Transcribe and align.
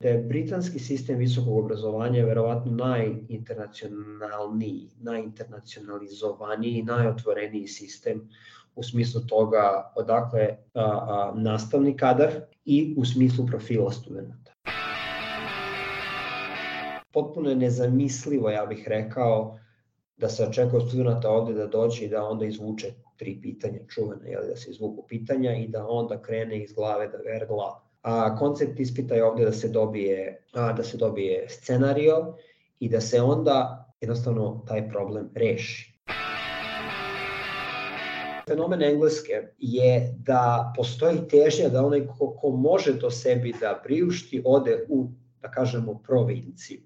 da 0.00 0.08
je 0.08 0.18
britanski 0.18 0.78
sistem 0.78 1.18
visokog 1.18 1.58
obrazovanja 1.58 2.24
verovatno 2.24 2.72
najinternacionalniji, 2.72 4.90
najinternacionalizovaniji, 5.00 6.82
najotvoreniji 6.82 7.66
sistem 7.66 8.28
u 8.74 8.82
smislu 8.82 9.20
toga 9.28 9.92
odakle 9.96 10.48
a, 10.74 10.82
a, 10.82 11.32
nastavni 11.36 11.96
kadar 11.96 12.30
i 12.64 12.94
u 12.98 13.04
smislu 13.04 13.46
profila 13.46 13.90
studenta. 13.90 14.52
Potpuno 17.12 17.50
je 17.50 17.56
nezamislivo, 17.56 18.50
ja 18.50 18.66
bih 18.66 18.88
rekao, 18.88 19.58
da 20.16 20.28
se 20.28 20.44
očekuje 20.44 20.88
studenta 20.88 21.30
ovde 21.30 21.54
da 21.54 21.66
dođe 21.66 22.04
i 22.04 22.08
da 22.08 22.24
onda 22.24 22.44
izvuče 22.44 22.92
tri 23.16 23.40
pitanja 23.42 23.78
čuvene, 23.88 24.30
jel, 24.30 24.42
da 24.48 24.56
se 24.56 24.70
izvuku 24.70 25.06
pitanja 25.08 25.54
i 25.54 25.68
da 25.68 25.86
onda 25.88 26.22
krene 26.22 26.64
iz 26.64 26.72
glave 26.72 27.08
da 27.08 27.18
vergla. 27.18 27.89
A, 28.02 28.36
koncept 28.36 28.80
ispita 28.80 29.14
je 29.14 29.24
ovde 29.24 29.44
da 29.44 29.52
se 29.52 29.68
dobije, 29.68 30.46
a, 30.52 30.72
da 30.72 30.82
se 30.82 30.96
dobije 30.96 31.46
scenario 31.48 32.34
i 32.78 32.88
da 32.88 33.00
se 33.00 33.20
onda 33.20 33.86
jednostavno 34.00 34.64
taj 34.68 34.88
problem 34.88 35.30
reši. 35.34 36.00
Fenomen 38.48 38.82
engleske 38.82 39.32
je 39.58 40.14
da 40.18 40.72
postoji 40.76 41.18
težnja 41.28 41.68
da 41.68 41.84
onaj 41.86 42.06
ko, 42.06 42.36
ko 42.40 42.50
može 42.50 42.98
to 42.98 43.10
sebi 43.10 43.54
da 43.60 43.80
priušti 43.84 44.42
ode 44.44 44.86
u, 44.88 45.08
da 45.42 45.50
kažemo, 45.50 46.02
provinciju. 46.06 46.80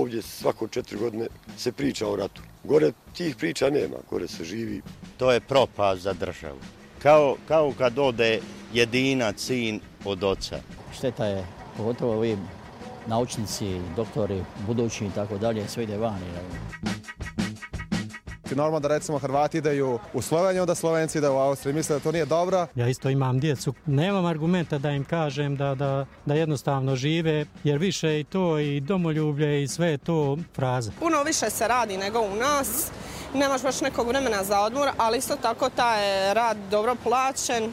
Ovdje 0.00 0.22
svako 0.22 0.68
četiri 0.68 0.98
godine 0.98 1.26
se 1.56 1.72
priča 1.72 2.08
o 2.08 2.16
ratu. 2.16 2.42
Gore 2.64 2.92
tih 3.16 3.36
priča 3.36 3.70
nema, 3.70 3.96
gore 4.10 4.28
se 4.28 4.44
živi. 4.44 4.82
To 5.16 5.32
je 5.32 5.40
propast 5.40 6.02
za 6.02 6.12
državu. 6.12 6.58
Kao, 7.02 7.36
kao 7.48 7.72
kad 7.78 7.98
ode 7.98 8.40
jedina 8.72 9.32
sin 9.36 9.80
od 10.04 10.24
oca. 10.24 10.60
Šteta 10.98 11.26
je, 11.26 11.46
pogotovo 11.76 12.12
ovi 12.12 12.36
naučnici, 13.06 13.80
doktori, 13.96 14.44
budući 14.66 15.04
i 15.04 15.10
tako 15.14 15.38
dalje, 15.38 15.68
sve 15.68 15.84
ide 15.84 15.96
vani. 15.96 16.26
Normalno 18.54 18.80
da 18.80 18.88
recimo 18.88 19.18
Hrvati 19.18 19.58
ideju 19.58 19.98
u 20.12 20.22
Sloveniju, 20.22 20.66
da 20.66 20.74
Slovenci 20.74 21.18
ide 21.18 21.28
u 21.28 21.38
Austriju. 21.38 21.74
Misle 21.74 21.96
da 21.96 22.02
to 22.02 22.12
nije 22.12 22.24
dobro. 22.24 22.66
Ja 22.74 22.88
isto 22.88 23.10
imam 23.10 23.40
djecu. 23.40 23.74
Nemam 23.86 24.24
argumenta 24.24 24.78
da 24.78 24.90
im 24.90 25.04
kažem 25.04 25.56
da, 25.56 25.74
da, 25.74 26.06
da 26.26 26.34
jednostavno 26.34 26.96
žive, 26.96 27.46
jer 27.64 27.78
više 27.78 28.20
i 28.20 28.24
to 28.24 28.58
i 28.58 28.80
domoljublje 28.80 29.62
i 29.62 29.68
sve 29.68 29.88
je 29.88 29.98
to 29.98 30.38
fraza. 30.54 30.92
Puno 31.00 31.22
više 31.22 31.50
se 31.50 31.68
radi 31.68 31.96
nego 31.96 32.20
u 32.20 32.36
nas. 32.36 32.90
Nemaš 33.34 33.62
baš 33.62 33.80
nekog 33.80 34.08
vremena 34.08 34.44
za 34.44 34.60
odmor, 34.60 34.88
ali 34.96 35.18
isto 35.18 35.36
tako 35.36 35.70
taj 35.70 36.34
rad 36.34 36.56
dobro 36.70 36.96
plaćen. 37.04 37.72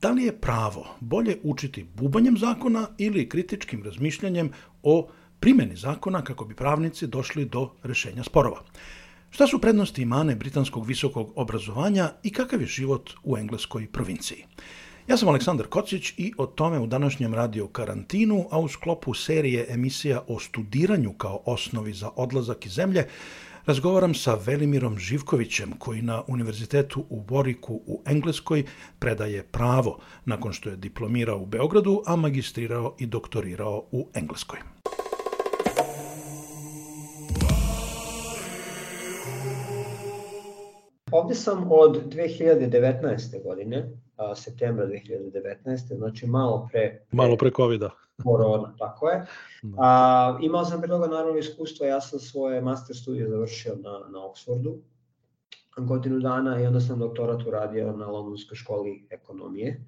Da 0.00 0.10
li 0.10 0.24
je 0.24 0.40
pravo 0.40 0.86
bolje 1.00 1.38
učiti 1.42 1.86
bubanjem 1.94 2.36
zakona 2.38 2.88
ili 2.98 3.28
kritičkim 3.28 3.82
razmišljanjem 3.82 4.52
o 4.82 5.08
primjeni 5.40 5.76
zakona 5.76 6.24
kako 6.24 6.44
bi 6.44 6.54
pravnici 6.54 7.06
došli 7.06 7.44
do 7.44 7.70
rešenja 7.82 8.24
sporova? 8.24 8.62
Šta 9.30 9.46
su 9.46 9.58
prednosti 9.58 10.02
i 10.02 10.04
mane 10.04 10.36
britanskog 10.36 10.86
visokog 10.86 11.32
obrazovanja 11.36 12.10
i 12.22 12.32
kakav 12.32 12.60
je 12.60 12.66
život 12.66 13.10
u 13.24 13.36
engleskoj 13.36 13.86
provinciji? 13.86 14.44
Ja 15.08 15.16
sam 15.16 15.28
Aleksandar 15.28 15.66
Kocić 15.66 16.12
i 16.16 16.32
o 16.38 16.46
tome 16.46 16.78
u 16.78 16.86
današnjem 16.86 17.34
radio 17.34 17.66
karantinu, 17.66 18.46
a 18.50 18.58
u 18.58 18.68
sklopu 18.68 19.14
serije 19.14 19.66
emisija 19.68 20.22
o 20.28 20.40
studiranju 20.40 21.12
kao 21.12 21.42
osnovi 21.44 21.92
za 21.92 22.10
odlazak 22.16 22.66
iz 22.66 22.72
zemlje, 22.72 23.06
Razgovaram 23.68 24.14
sa 24.14 24.34
Velimirom 24.34 24.98
Živkovićem 24.98 25.72
koji 25.78 26.02
na 26.02 26.22
Univerzitetu 26.26 27.04
u 27.08 27.20
Boriku 27.20 27.80
u 27.86 28.02
Engleskoj 28.06 28.64
predaje 28.98 29.42
pravo 29.42 29.98
nakon 30.24 30.52
što 30.52 30.70
je 30.70 30.76
diplomirao 30.76 31.38
u 31.38 31.46
Beogradu, 31.46 32.02
a 32.06 32.16
magistrirao 32.16 32.94
i 32.98 33.06
doktorirao 33.06 33.84
u 33.92 34.08
Engleskoj. 34.14 34.58
Ovde 41.12 41.34
sam 41.34 41.68
od 41.70 42.14
2019. 42.14 43.42
godine, 43.42 43.90
a, 44.16 44.34
septembra 44.34 44.86
2019. 44.86 45.96
znači 45.96 46.26
malo 46.26 46.68
pre... 46.72 47.06
Malo 47.12 47.36
pre 47.36 47.50
COVID-a. 47.56 47.90
Korona, 48.24 48.74
tako 48.78 49.08
je. 49.08 49.26
Da. 49.62 49.76
A, 49.78 50.38
imao 50.42 50.64
sam 50.64 50.80
pre 50.80 50.88
toga 50.88 51.06
naravno 51.06 51.38
iskustvo, 51.38 51.86
ja 51.86 52.00
sam 52.00 52.18
svoje 52.18 52.60
master 52.62 52.96
studije 52.96 53.28
završio 53.28 53.74
na, 53.74 53.90
na 53.90 54.18
Oxfordu 54.18 54.78
godinu 55.86 56.20
dana 56.20 56.60
i 56.60 56.66
onda 56.66 56.80
sam 56.80 56.98
doktorat 56.98 57.46
uradio 57.46 57.92
na 57.92 58.06
Londonskoj 58.06 58.56
školi 58.56 59.06
ekonomije 59.10 59.84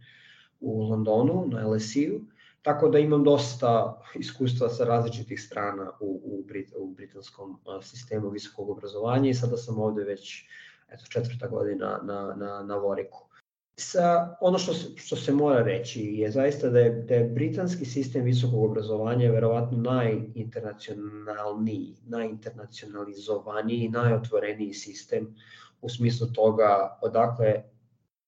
u 0.60 0.82
Londonu, 0.82 1.47
na 1.47 1.69
LSE-u. 1.69 2.20
Tako 2.62 2.88
da 2.88 2.98
imam 2.98 3.25
dosta 3.25 4.02
iskustva 4.14 4.69
sa 4.69 4.84
različitih 4.84 5.41
strana 5.42 5.91
u, 6.00 6.20
u, 6.25 6.44
Brit, 6.48 6.72
u 6.76 6.87
britanskom 6.87 7.58
sistemu 7.82 8.31
visokog 8.31 8.70
obrazovanja 8.70 9.31
i 9.31 9.34
sada 9.34 9.56
sam 9.56 9.78
ovde 9.78 10.04
već 10.04 10.44
eto, 10.92 11.04
četvrta 11.08 11.48
godina 11.48 12.00
na, 12.02 12.34
na, 12.36 12.62
na 12.62 12.76
Voriku 12.76 13.30
sa, 13.80 14.36
ono 14.40 14.58
što 14.58 14.74
se, 14.74 14.88
što 14.96 15.16
se 15.16 15.32
mora 15.32 15.62
reći 15.62 16.02
je 16.02 16.30
zaista 16.30 16.68
da 16.68 16.78
je, 16.78 16.90
da 16.90 17.14
je 17.14 17.24
britanski 17.24 17.84
sistem 17.84 18.24
visokog 18.24 18.64
obrazovanja 18.64 19.30
verovatno 19.30 19.78
najinternacionalniji, 19.78 21.96
najinternacionalizovaniji, 22.06 23.88
najotvoreniji 23.88 24.74
sistem 24.74 25.36
u 25.80 25.88
smislu 25.88 26.26
toga 26.26 26.98
odakle 27.02 27.62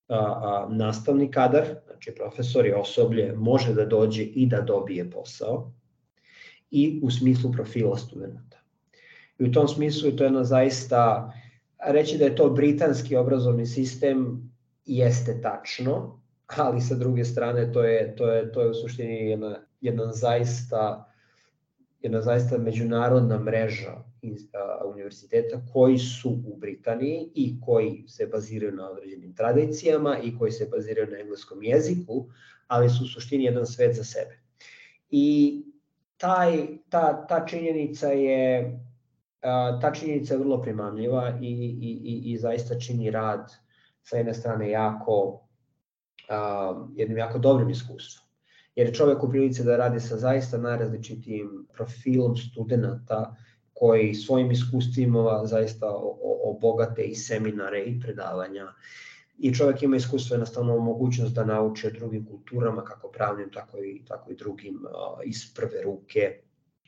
a, 0.08 0.18
a, 0.18 0.68
nastavni 0.70 1.30
kadar, 1.30 1.64
znači 1.86 2.14
profesor 2.16 2.66
i 2.66 2.72
osoblje, 2.72 3.34
može 3.36 3.74
da 3.74 3.84
dođe 3.84 4.22
i 4.22 4.46
da 4.46 4.60
dobije 4.60 5.10
posao 5.10 5.72
i 6.70 7.00
u 7.02 7.10
smislu 7.10 7.52
profila 7.52 7.96
studenta. 7.96 8.58
I 9.38 9.44
u 9.44 9.52
tom 9.52 9.68
smislu 9.68 10.08
je 10.08 10.16
to 10.16 10.24
jedna 10.24 10.44
zaista, 10.44 11.32
reći 11.86 12.18
da 12.18 12.24
je 12.24 12.36
to 12.36 12.50
britanski 12.50 13.16
obrazovni 13.16 13.66
sistem 13.66 14.50
jeste 14.84 15.40
tačno, 15.40 16.22
ali 16.56 16.80
sa 16.80 16.94
druge 16.94 17.24
strane 17.24 17.72
to 17.72 17.84
je, 17.84 18.16
to 18.16 18.30
je, 18.30 18.52
to 18.52 18.60
je 18.62 18.70
u 18.70 18.74
suštini 18.74 19.30
jedna, 19.30 19.58
jedna 19.80 20.12
zaista 20.12 21.12
jedna 22.02 22.22
zaista 22.22 22.58
međunarodna 22.58 23.38
mreža 23.38 24.04
univerziteta 24.84 25.62
koji 25.72 25.98
su 25.98 26.30
u 26.30 26.56
Britaniji 26.56 27.30
i 27.34 27.60
koji 27.60 28.04
se 28.08 28.26
baziraju 28.26 28.72
na 28.72 28.90
određenim 28.90 29.34
tradicijama 29.34 30.18
i 30.22 30.38
koji 30.38 30.52
se 30.52 30.68
baziraju 30.70 31.10
na 31.10 31.18
engleskom 31.18 31.62
jeziku, 31.62 32.26
ali 32.66 32.90
su 32.90 33.04
u 33.04 33.06
suštini 33.06 33.44
jedan 33.44 33.66
svet 33.66 33.96
za 33.96 34.04
sebe. 34.04 34.38
I 35.10 35.58
taj, 36.16 36.66
ta, 36.88 37.26
ta 37.26 37.46
činjenica 37.46 38.08
je 38.08 38.72
ta 39.80 39.92
činjenica 39.94 40.34
je 40.34 40.38
vrlo 40.38 40.62
primamljiva 40.62 41.38
i, 41.40 41.46
i, 41.46 42.00
i, 42.04 42.32
i 42.32 42.38
zaista 42.38 42.78
čini 42.78 43.10
rad 43.10 43.52
sa 44.02 44.16
jedne 44.16 44.34
strane 44.34 44.70
jako, 44.70 45.46
uh, 46.28 46.88
jednim 46.94 47.18
jako 47.18 47.38
dobrim 47.38 47.70
iskustvom. 47.70 48.28
Jer 48.74 48.86
je 48.86 48.94
čovjek 48.94 49.24
u 49.24 49.30
prilici 49.30 49.64
da 49.64 49.76
radi 49.76 50.00
sa 50.00 50.16
zaista 50.16 50.58
najrazličitijim 50.58 51.66
profilom 51.72 52.36
studenta 52.36 53.36
koji 53.74 54.14
svojim 54.14 54.50
iskustvima 54.50 55.40
zaista 55.44 55.86
obogate 56.44 57.02
i 57.02 57.14
seminare 57.14 57.80
i 57.80 58.00
predavanja. 58.00 58.72
I 59.38 59.54
čovjek 59.54 59.82
ima 59.82 59.96
iskustvo 59.96 60.34
jednostavno 60.34 60.78
mogućnost 60.78 61.34
da 61.34 61.44
nauči 61.44 61.86
o 61.86 61.90
drugim 61.90 62.26
kulturama, 62.26 62.84
kako 62.84 63.08
pravnim, 63.08 63.50
tako 63.50 63.78
i, 63.78 64.02
tako 64.08 64.30
i 64.30 64.36
drugim 64.36 64.78
iz 65.24 65.54
prve 65.54 65.82
ruke, 65.82 66.40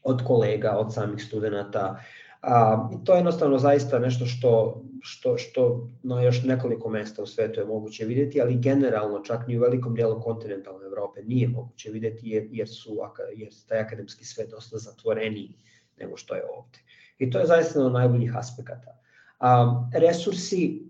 od 0.03 0.23
kolega, 0.27 0.71
od 0.71 0.95
samih 0.95 1.25
studenta, 1.25 2.01
A, 2.46 2.88
I 2.93 3.05
to 3.05 3.12
je 3.12 3.19
jednostavno 3.19 3.58
zaista 3.58 3.99
nešto 3.99 4.26
što, 4.26 4.82
što, 5.02 5.38
što 5.38 5.88
na 6.02 6.23
još 6.23 6.43
nekoliko 6.43 6.88
mesta 6.88 7.23
u 7.23 7.26
svetu 7.26 7.61
je 7.61 7.67
moguće 7.67 8.05
videti, 8.05 8.41
ali 8.41 8.58
generalno 8.58 9.20
čak 9.20 9.46
ni 9.46 9.58
u 9.58 9.61
velikom 9.61 9.94
dijelu 9.94 10.20
kontinentalne 10.20 10.87
Evrope 10.87 11.23
nije 11.23 11.49
moguće 11.49 11.91
videti 11.91 12.29
jer, 12.29 12.49
jer 12.50 12.69
su 12.69 12.99
jer 13.37 13.49
taj 13.69 13.79
akademski 13.79 14.25
svet 14.25 14.50
dosta 14.50 14.79
zatvoreniji 14.79 15.56
nego 16.00 16.17
što 16.17 16.35
je 16.35 16.43
ovde. 16.56 16.79
I 17.19 17.31
to 17.31 17.38
je 17.38 17.46
zaista 17.46 17.85
od 17.85 17.93
najboljih 17.93 18.37
aspekata. 18.37 18.99
A, 19.38 19.82
resursi 19.94 20.82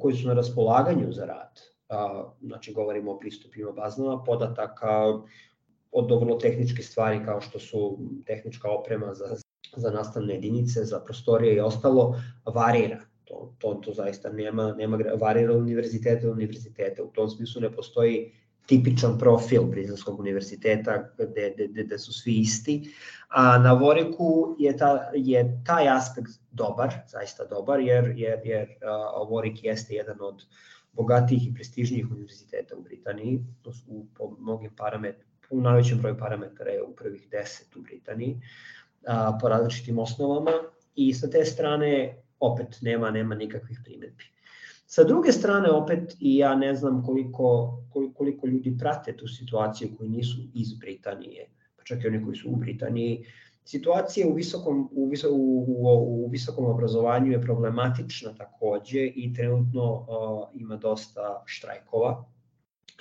koji 0.00 0.14
su 0.14 0.28
na 0.28 0.34
raspolaganju 0.34 1.12
za 1.12 1.24
rad, 1.24 1.60
a, 1.88 2.24
znači 2.40 2.72
govorimo 2.72 3.12
o 3.12 3.18
pristupima 3.18 3.72
baznama 3.72 4.24
podataka, 4.24 5.20
od 5.92 6.10
vrlo 6.20 6.36
tehničke 6.36 6.82
stvari 6.82 7.24
kao 7.24 7.40
što 7.40 7.58
su 7.58 7.98
tehnička 8.26 8.70
oprema 8.70 9.14
za, 9.14 9.36
za 9.76 9.90
nastavne 9.90 10.34
jedinice, 10.34 10.84
za 10.84 11.00
prostorije 11.00 11.56
i 11.56 11.60
ostalo, 11.60 12.22
varira. 12.54 13.00
To, 13.24 13.54
to, 13.58 13.74
to 13.74 13.92
zaista 13.94 14.32
nema, 14.32 14.72
nema 14.72 14.98
varira 15.20 15.54
univerziteta 15.54 16.30
univerziteta. 16.30 17.02
U 17.02 17.10
tom 17.12 17.30
smislu 17.30 17.60
ne 17.60 17.72
postoji 17.72 18.32
tipičan 18.66 19.18
profil 19.18 19.62
Britanskog 19.62 20.20
univerziteta 20.20 21.10
gde, 21.18 21.54
gde, 21.54 21.84
gde 21.84 21.98
su 21.98 22.12
svi 22.12 22.34
isti. 22.40 22.92
A 23.28 23.58
na 23.58 23.72
Voriku 23.72 24.56
je, 24.58 24.76
ta, 24.76 25.10
je 25.14 25.62
taj 25.66 25.88
aspekt 25.88 26.30
dobar, 26.50 26.94
zaista 27.08 27.44
dobar, 27.44 27.80
jer, 27.80 28.12
jer, 28.16 28.40
jer 28.44 28.68
uh, 28.68 29.28
Vorik 29.30 29.64
jeste 29.64 29.94
jedan 29.94 30.20
od 30.20 30.44
bogatijih 30.92 31.48
i 31.48 31.54
prestižnijih 31.54 32.10
univerziteta 32.10 32.76
u 32.76 32.82
Britaniji, 32.82 33.40
to 33.62 33.72
su 33.72 34.06
po 34.14 34.36
mnogim 34.38 34.70
parametrima, 34.76 35.30
u 35.50 35.60
najvećem 35.60 35.98
broju 35.98 36.18
parametara 36.18 36.70
je 36.70 36.82
u 36.82 36.94
prvih 36.94 37.28
10 37.30 37.78
u 37.78 37.82
Britaniji, 37.82 38.40
a, 39.06 39.38
po 39.40 39.48
različitim 39.48 39.98
osnovama 39.98 40.52
i 40.94 41.14
sa 41.14 41.30
te 41.30 41.44
strane 41.44 42.22
opet 42.40 42.78
nema 42.82 43.10
nema 43.10 43.34
nikakvih 43.34 43.80
primetbi. 43.84 44.24
Sa 44.90 45.04
druge 45.04 45.32
strane, 45.32 45.70
opet, 45.70 46.16
i 46.20 46.36
ja 46.36 46.54
ne 46.54 46.74
znam 46.74 47.04
koliko, 47.06 47.78
koliko 48.14 48.46
ljudi 48.46 48.78
prate 48.78 49.16
tu 49.16 49.28
situaciju 49.28 49.90
koji 49.98 50.10
nisu 50.10 50.38
iz 50.54 50.74
Britanije, 50.74 51.46
pa 51.76 51.84
čak 51.84 52.04
i 52.04 52.08
oni 52.08 52.24
koji 52.24 52.36
su 52.36 52.50
u 52.50 52.56
Britaniji, 52.56 53.24
situacija 53.64 54.28
u 54.28 54.34
visokom, 54.34 54.88
u, 54.92 55.12
u, 55.30 56.24
u, 56.24 56.28
visokom 56.30 56.64
obrazovanju 56.64 57.32
je 57.32 57.42
problematična 57.42 58.34
takođe 58.34 59.06
i 59.06 59.34
trenutno 59.34 59.92
uh, 59.92 60.06
ima 60.60 60.76
dosta 60.76 61.42
štrajkova 61.46 62.24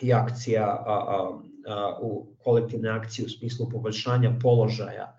i 0.02 0.14
akcija, 0.14 0.66
a, 0.66 0.94
a, 1.08 1.40
a, 1.68 2.00
u 2.02 2.28
kolektivne 2.44 2.90
akcije 2.90 3.26
u 3.26 3.30
smislu 3.30 3.70
poboljšanja 3.70 4.38
položaja 4.42 5.19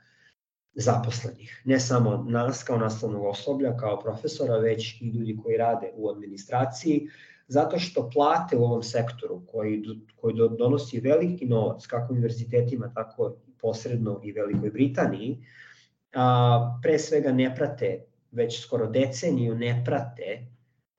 zaposlenih. 0.75 1.63
Ne 1.65 1.81
samo 1.81 2.25
nas 2.29 2.63
kao 2.63 2.79
nastavnog 2.79 3.25
osoblja, 3.25 3.77
kao 3.77 4.01
profesora, 4.01 4.57
već 4.57 5.01
i 5.01 5.09
ljudi 5.09 5.39
koji 5.43 5.57
rade 5.57 5.93
u 5.95 6.11
administraciji, 6.11 7.09
zato 7.49 7.79
što 7.79 8.11
plate 8.11 8.57
u 8.57 8.65
ovom 8.65 8.83
sektoru 8.83 9.43
koji, 9.47 9.83
koji 10.17 10.35
donosi 10.59 11.01
veliki 11.01 11.47
novac 11.47 11.87
kako 11.87 12.13
univerzitetima, 12.13 12.93
tako 12.95 13.37
posredno 13.61 14.21
i 14.25 14.33
Velikoj 14.33 14.71
Britaniji, 14.71 15.45
a, 16.15 16.79
pre 16.83 16.99
svega 16.99 17.33
ne 17.33 17.55
prate, 17.55 18.05
već 18.31 18.63
skoro 18.63 18.87
deceniju 18.87 19.55
ne 19.55 19.83
prate 19.85 20.47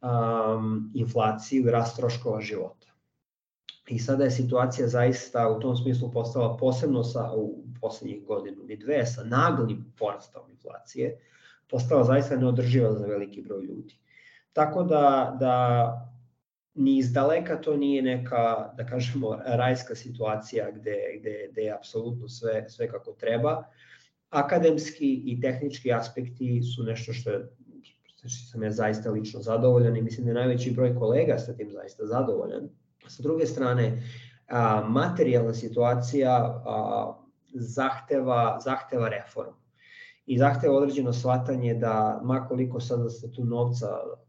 um, 0.02 0.92
inflaciju 0.96 1.68
i 1.68 1.72
rast 1.72 1.98
troškova 1.98 2.42
života. 2.42 2.91
I 3.92 4.00
sada 4.00 4.24
je 4.24 4.32
situacija 4.32 4.88
zaista 4.88 5.50
u 5.50 5.60
tom 5.60 5.76
smislu 5.78 6.12
postala 6.12 6.58
posebno 6.58 7.04
sa, 7.04 7.32
u 7.36 7.64
poslednjih 7.82 8.26
godinu 8.26 8.58
ili 8.64 8.78
dve 8.78 9.06
sa 9.06 9.24
naglim 9.24 9.94
porastom 10.00 10.42
inflacije, 10.52 11.18
postala 11.70 12.04
zaista 12.04 12.38
neodrživa 12.38 12.94
za 12.94 13.06
veliki 13.06 13.42
broj 13.42 13.64
ljudi. 13.66 13.96
Tako 14.54 14.84
da, 14.84 15.38
da 15.40 16.08
ni 16.74 16.98
iz 16.98 17.14
daleka 17.14 17.62
to 17.62 17.78
nije 17.78 18.02
neka, 18.02 18.74
da 18.78 18.86
kažemo, 18.86 19.38
rajska 19.46 19.96
situacija 19.96 20.72
gde, 20.72 20.98
gde, 21.20 21.48
gde 21.52 21.62
je 21.62 21.74
apsolutno 21.74 22.30
sve, 22.30 22.70
sve 22.70 22.88
kako 22.88 23.12
treba. 23.12 23.64
Akademski 24.30 25.24
i 25.26 25.42
tehnički 25.42 25.94
aspekti 25.94 26.62
su 26.64 26.84
nešto 26.84 27.14
što 27.14 27.30
je 27.30 27.50
što 28.18 28.52
sam 28.52 28.64
ja 28.64 28.72
zaista 28.72 29.12
lično 29.12 29.42
zadovoljan 29.42 29.98
i 29.98 30.02
mislim 30.02 30.26
da 30.26 30.32
je 30.32 30.36
najveći 30.36 30.72
broj 30.72 30.96
kolega 30.96 31.38
sa 31.38 31.54
tim 31.54 31.72
zaista 31.72 32.06
zadovoljan. 32.06 32.70
Sa 33.08 33.24
druge 33.24 33.46
strane, 33.46 34.04
materijalna 34.88 35.54
situacija 35.54 36.64
zahteva, 37.54 38.60
zahteva 38.64 39.10
reformu. 39.10 39.54
I 40.26 40.38
zahteva 40.38 40.76
određeno 40.76 41.14
shvatanje 41.14 41.74
da 41.74 42.22
makoliko 42.24 42.80
sada 42.80 43.10
se 43.10 43.32
tu 43.32 43.46
novca 43.46 43.88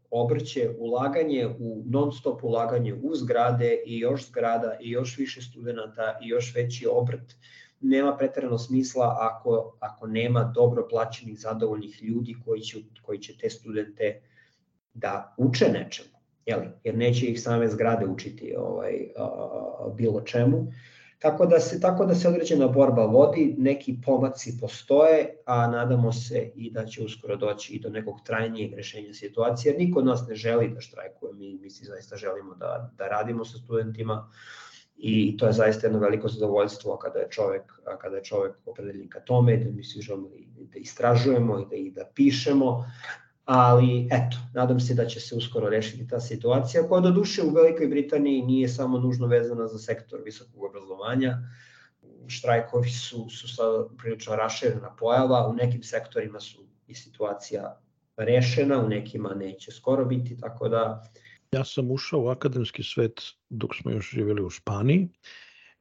obrće, 0.09 0.69
ulaganje 0.79 1.47
u 1.59 1.83
non 1.85 2.11
stop 2.11 2.43
ulaganje 2.43 2.93
u 2.93 3.15
zgrade 3.15 3.83
i 3.85 3.99
još 3.99 4.27
zgrada 4.27 4.77
i 4.81 4.91
još 4.91 5.17
više 5.17 5.41
studenta 5.41 6.19
i 6.21 6.27
još 6.27 6.55
veći 6.55 6.87
obrt 6.91 7.35
nema 7.83 8.17
pretarano 8.17 8.57
smisla 8.57 9.17
ako, 9.19 9.77
ako 9.79 10.07
nema 10.07 10.43
dobro 10.43 10.87
plaćenih 10.89 11.39
zadovoljnih 11.39 12.03
ljudi 12.03 12.35
koji 12.45 12.61
će, 12.61 12.77
koji 13.01 13.19
će 13.19 13.37
te 13.37 13.49
studente 13.49 14.21
da 14.93 15.35
uče 15.37 15.65
nečemu 15.65 16.12
jeli, 16.45 16.67
jer 16.83 16.95
neće 16.95 17.25
ih 17.25 17.41
same 17.41 17.67
zgrade 17.67 18.05
učiti 18.05 18.55
ovaj, 18.57 19.11
a, 19.17 19.23
a, 19.23 19.89
bilo 19.95 20.21
čemu. 20.21 20.67
Tako 21.19 21.45
da 21.45 21.59
se 21.59 21.79
tako 21.81 22.05
da 22.05 22.15
se 22.15 22.27
određena 22.27 22.67
borba 22.67 23.05
vodi, 23.05 23.55
neki 23.57 23.95
pomaci 24.05 24.57
postoje, 24.61 25.37
a 25.45 25.67
nadamo 25.67 26.11
se 26.13 26.51
i 26.55 26.71
da 26.71 26.85
će 26.85 27.03
uskoro 27.03 27.35
doći 27.35 27.73
i 27.73 27.79
do 27.79 27.89
nekog 27.89 28.21
trajnijeg 28.25 28.73
rešenja 28.73 29.13
situacije, 29.13 29.71
jer 29.71 29.79
niko 29.79 29.99
od 29.99 30.05
nas 30.05 30.27
ne 30.27 30.35
želi 30.35 30.69
da 30.69 30.81
štrajkuje, 30.81 31.33
mi, 31.33 31.57
mi 31.61 31.69
si 31.69 31.85
zaista 31.85 32.15
želimo 32.15 32.55
da, 32.55 32.91
da 32.97 33.07
radimo 33.07 33.45
sa 33.45 33.57
studentima 33.57 34.29
i 34.97 35.37
to 35.37 35.45
je 35.45 35.53
zaista 35.53 35.87
jedno 35.87 35.99
veliko 35.99 36.27
zadovoljstvo 36.27 36.97
kada 36.97 37.19
je 37.19 37.27
čovek, 37.29 37.73
kada 38.01 38.15
je 38.15 38.23
čovek 38.23 38.55
opredeljen 38.65 39.09
ka 39.09 39.19
tome, 39.19 39.57
da 39.57 39.71
mi 39.71 39.83
svi 39.83 40.01
želimo 40.01 40.29
da 40.57 40.79
istražujemo 40.79 41.59
i 41.59 41.65
da, 41.69 41.75
i 41.75 41.91
da 41.91 42.05
pišemo, 42.15 42.85
ali 43.45 44.07
eto, 44.11 44.37
nadam 44.53 44.79
se 44.79 44.93
da 44.93 45.05
će 45.05 45.19
se 45.19 45.35
uskoro 45.35 45.69
rešiti 45.69 46.07
ta 46.07 46.19
situacija, 46.19 46.87
koja 46.87 47.01
do 47.01 47.11
duše 47.11 47.43
u 47.43 47.49
Velikoj 47.49 47.87
Britaniji 47.87 48.41
nije 48.41 48.67
samo 48.67 48.99
nužno 48.99 49.27
vezana 49.27 49.67
za 49.67 49.79
sektor 49.79 50.21
visokog 50.25 50.63
obrazovanja, 50.63 51.37
štrajkovi 52.27 52.89
su, 52.89 53.29
su 53.29 53.55
sada 53.55 53.85
prilično 53.97 54.35
raširena 54.35 54.95
pojava, 54.99 55.47
u 55.47 55.53
nekim 55.53 55.83
sektorima 55.83 56.39
su 56.39 56.67
i 56.87 56.95
situacija 56.95 57.79
rešena, 58.17 58.79
u 58.79 58.89
nekima 58.89 59.33
neće 59.33 59.71
skoro 59.71 60.05
biti, 60.05 60.37
tako 60.37 60.69
da... 60.69 61.11
Ja 61.51 61.65
sam 61.65 61.91
ušao 61.91 62.21
u 62.21 62.27
akademski 62.27 62.83
svet 62.83 63.21
dok 63.49 63.75
smo 63.75 63.91
još 63.91 64.11
živjeli 64.11 64.43
u 64.43 64.49
Španiji, 64.49 65.09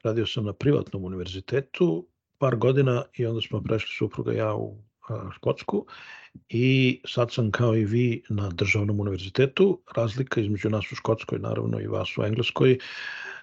radio 0.05 0.27
sam 0.27 0.45
na 0.45 0.53
privatnom 0.53 1.05
univerzitetu 1.05 2.09
par 2.39 2.57
godina 2.57 3.05
i 3.15 3.27
onda 3.27 3.41
smo 3.41 3.63
prešli 3.63 3.95
supruga 3.99 4.33
ja 4.33 4.55
u 4.55 4.79
Škotsku 5.35 5.87
i 6.49 7.01
sad 7.07 7.33
sam 7.33 7.51
kao 7.51 7.77
i 7.77 7.85
vi 7.85 8.23
na 8.29 8.49
državnom 8.49 9.01
univerzitetu. 9.01 9.83
Razlika 9.97 10.41
između 10.41 10.71
nas 10.71 10.93
u 10.93 10.95
Škotskoj, 10.95 11.39
naravno 11.39 11.81
i 11.81 11.87
vas 11.87 12.19
u 12.19 12.25
Engleskoj, 12.25 12.79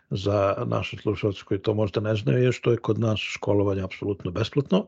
za 0.09 0.55
naše 0.67 0.97
slušalce 0.97 1.43
koji 1.45 1.61
to 1.61 1.73
možda 1.73 2.01
ne 2.01 2.15
znaju, 2.15 2.43
je 2.43 2.51
što 2.51 2.71
je 2.71 2.77
kod 2.77 2.99
nas 2.99 3.19
školovanje 3.19 3.81
apsolutno 3.81 4.31
besplatno, 4.31 4.87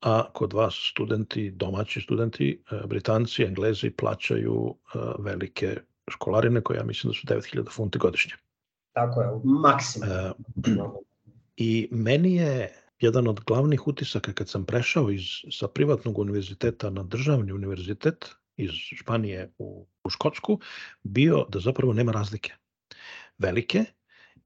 a 0.00 0.32
kod 0.32 0.52
vas 0.52 0.74
studenti, 0.90 1.50
domaći 1.50 2.00
studenti, 2.00 2.62
e, 2.70 2.86
Britanci, 2.86 3.42
Englezi 3.42 3.90
plaćaju 3.90 4.74
e, 4.74 4.98
velike 5.18 5.76
školarine 6.10 6.60
koje 6.60 6.76
ja 6.76 6.84
mislim 6.84 7.10
da 7.10 7.14
su 7.14 7.26
9000 7.26 7.72
funti 7.72 7.98
godišnje. 7.98 8.32
Tako 8.92 9.22
je, 9.22 9.28
maksimum. 9.44 10.08
E, 10.08 10.32
I 11.56 11.88
meni 11.90 12.34
je 12.34 12.87
jedan 13.00 13.28
od 13.28 13.40
glavnih 13.46 13.86
utisaka 13.86 14.32
kad 14.32 14.48
sam 14.48 14.64
prešao 14.64 15.10
iz, 15.10 15.22
sa 15.50 15.68
privatnog 15.68 16.18
univerziteta 16.18 16.90
na 16.90 17.02
državni 17.02 17.52
univerzitet 17.52 18.30
iz 18.56 18.70
Španije 18.72 19.52
u, 19.58 19.86
u 20.04 20.10
Škotsku 20.10 20.60
bio 21.02 21.46
da 21.48 21.60
zapravo 21.60 21.92
nema 21.92 22.12
razlike. 22.12 22.52
Velike, 23.38 23.84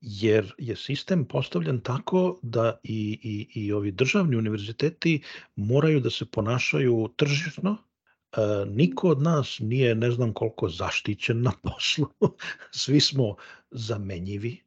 jer 0.00 0.54
je 0.59 0.76
sistem 0.76 1.25
postavljen 1.25 1.80
tako 1.80 2.40
da 2.42 2.80
i, 2.82 3.18
i, 3.23 3.61
i 3.61 3.73
ovi 3.73 3.92
državni 3.92 4.37
univerziteti 4.37 5.23
moraju 5.56 6.00
da 6.00 6.11
se 6.11 6.26
ponašaju 6.26 7.09
tržišno, 7.16 7.76
e, 7.76 8.40
niko 8.66 9.09
od 9.09 9.23
nas 9.23 9.59
nije 9.61 9.94
ne 9.94 10.11
znam 10.11 10.32
koliko 10.32 10.68
zaštićen 10.68 11.42
na 11.42 11.52
poslu, 11.62 12.06
svi 12.82 13.00
smo 13.00 13.37
zamenjivi, 13.71 14.62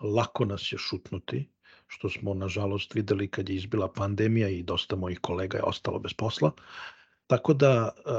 lako 0.00 0.44
nas 0.44 0.72
je 0.72 0.78
šutnuti, 0.78 1.48
što 1.88 2.10
smo 2.10 2.34
nažalost 2.34 2.94
videli 2.94 3.28
kad 3.28 3.48
je 3.48 3.56
izbila 3.56 3.92
pandemija 3.92 4.48
i 4.48 4.62
dosta 4.62 4.96
mojih 4.96 5.18
kolega 5.20 5.58
je 5.58 5.64
ostalo 5.64 5.98
bez 5.98 6.12
posla. 6.12 6.50
Tako 7.26 7.54
da 7.54 7.90
e, 7.96 8.10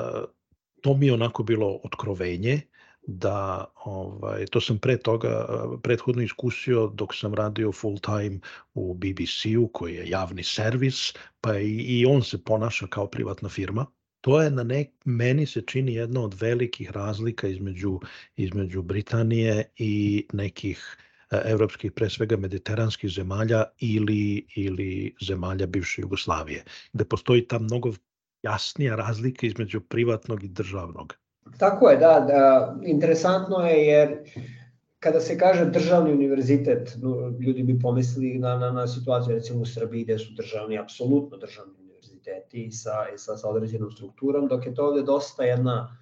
to 0.81 0.93
mi 0.93 1.05
je 1.05 1.13
onako 1.13 1.43
bilo 1.43 1.79
otkrovenje 1.83 2.61
da 3.01 3.65
ovaj 3.85 4.45
to 4.45 4.61
sam 4.61 4.77
pre 4.77 4.97
toga 4.97 5.29
e, 5.49 5.81
prethodno 5.83 6.21
iskusio 6.21 6.87
dok 6.87 7.15
sam 7.15 7.33
radio 7.33 7.71
full 7.71 7.99
time 7.99 8.39
u 8.73 8.93
BBC-u 8.93 9.67
koji 9.73 9.95
je 9.95 10.09
javni 10.09 10.43
servis, 10.43 11.13
pa 11.41 11.57
i, 11.57 11.75
i 11.99 12.05
on 12.05 12.23
se 12.23 12.43
ponaša 12.43 12.87
kao 12.87 13.07
privatna 13.07 13.49
firma. 13.49 13.85
To 14.21 14.41
je 14.41 14.51
na 14.51 14.63
nek, 14.63 14.89
meni 15.05 15.45
se 15.45 15.61
čini 15.61 15.93
jedna 15.93 16.21
od 16.21 16.33
velikih 16.41 16.91
razlika 16.91 17.47
između 17.47 17.99
između 18.35 18.81
Britanije 18.81 19.71
i 19.77 20.25
nekih 20.33 20.97
evropskih, 21.31 21.91
pre 21.91 22.09
svega 22.09 22.37
mediteranskih 22.37 23.11
zemalja 23.11 23.63
ili, 23.79 24.45
ili 24.55 25.15
zemalja 25.21 25.65
bivše 25.65 26.01
Jugoslavije, 26.01 26.63
gde 26.93 27.05
postoji 27.05 27.47
ta 27.47 27.59
mnogo 27.59 27.93
jasnija 28.43 28.95
razlika 28.95 29.47
između 29.47 29.81
privatnog 29.81 30.43
i 30.43 30.47
državnog. 30.47 31.13
Tako 31.57 31.89
je, 31.89 31.97
da, 31.97 32.19
da, 32.27 32.75
interesantno 32.85 33.57
je 33.67 33.85
jer 33.85 34.17
kada 34.99 35.19
se 35.19 35.37
kaže 35.37 35.65
državni 35.65 36.13
univerzitet, 36.13 36.97
ljudi 37.39 37.63
bi 37.63 37.79
pomislili 37.79 38.39
na, 38.39 38.57
na, 38.57 38.71
na 38.71 38.87
situaciju 38.87 39.35
recimo 39.35 39.61
u 39.61 39.65
Srbiji 39.65 40.03
gde 40.03 40.17
su 40.19 40.33
državni, 40.33 40.77
apsolutno 40.77 41.37
državni 41.37 41.73
univerziteti 41.79 42.71
sa, 42.71 42.91
sa, 43.17 43.37
sa 43.37 43.49
određenom 43.49 43.91
strukturom, 43.91 44.47
dok 44.47 44.65
je 44.65 44.75
to 44.75 44.87
ovde 44.87 45.01
dosta 45.01 45.43
jedna, 45.43 45.97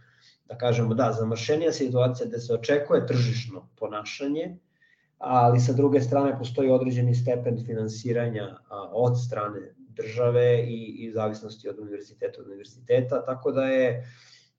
da 0.46 0.58
kažemo, 0.58 0.94
da, 0.94 1.12
zamršenija 1.12 1.72
situacija 1.72 2.28
gde 2.28 2.40
se 2.40 2.54
očekuje 2.54 3.08
tržišno 3.08 3.70
ponašanje, 3.80 4.58
ali 5.18 5.60
sa 5.60 5.74
druge 5.74 6.02
strane 6.02 6.38
postoji 6.38 6.70
određeni 6.70 7.16
stepen 7.16 7.64
finansiranja 7.66 8.58
od 8.92 9.24
strane 9.26 9.74
države 9.78 10.64
i, 10.64 10.96
i 11.00 11.12
zavisnosti 11.12 11.70
od 11.70 11.80
univerziteta 11.80 12.42
od 12.42 12.48
univerziteta, 12.48 13.26
tako 13.26 13.52
da 13.52 13.64
je 13.64 14.08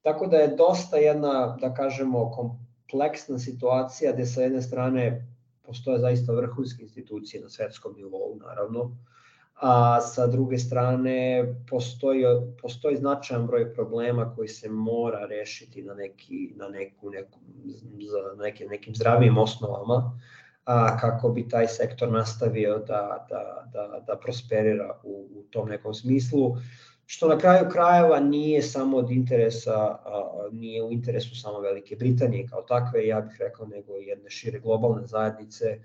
tako 0.02 0.26
da 0.26 0.36
je 0.36 0.56
dosta 0.56 0.96
jedna, 0.96 1.56
da 1.60 1.74
kažemo, 1.74 2.30
kompleksna 2.30 3.38
situacija 3.38 4.12
gde 4.12 4.26
sa 4.26 4.42
jedne 4.42 4.62
strane 4.62 5.26
postoje 5.62 5.98
zaista 5.98 6.32
vrhunske 6.32 6.82
institucije 6.82 7.42
na 7.42 7.48
svetskom 7.48 7.94
nivou, 7.96 8.38
naravno, 8.40 8.96
a 9.54 10.00
sa 10.00 10.26
druge 10.26 10.58
strane 10.58 11.44
postoji, 11.70 12.24
postoji 12.62 12.96
značajan 12.96 13.46
broj 13.46 13.74
problema 13.74 14.34
koji 14.36 14.48
se 14.48 14.68
mora 14.68 15.26
rešiti 15.26 15.82
na, 15.82 15.94
neki, 15.94 16.52
na 16.56 16.68
neku, 16.68 17.10
neku, 17.10 17.38
za 18.10 18.42
neke, 18.42 18.66
nekim 18.66 18.94
zdravijim 18.94 19.38
osnovama 19.38 20.20
a, 20.68 20.96
kako 21.00 21.28
bi 21.28 21.48
taj 21.48 21.68
sektor 21.68 22.10
nastavio 22.12 22.78
da, 22.78 23.26
da, 23.28 23.64
da, 23.72 24.04
da 24.06 24.16
prosperira 24.16 25.00
u, 25.02 25.28
u 25.34 25.42
tom 25.50 25.68
nekom 25.68 25.94
smislu, 25.94 26.56
što 27.06 27.28
na 27.28 27.38
kraju 27.38 27.68
krajeva 27.70 28.20
nije 28.20 28.62
samo 28.62 28.96
od 28.96 29.10
interesa, 29.10 29.74
a, 29.74 30.48
nije 30.52 30.82
u 30.84 30.92
interesu 30.92 31.40
samo 31.40 31.60
Velike 31.60 31.96
Britanije 31.96 32.46
kao 32.46 32.62
takve, 32.62 33.06
ja 33.06 33.20
bih 33.20 33.36
rekao, 33.40 33.66
nego 33.66 33.96
jedne 33.96 34.30
šire 34.30 34.58
globalne 34.58 35.06
zajednice, 35.06 35.78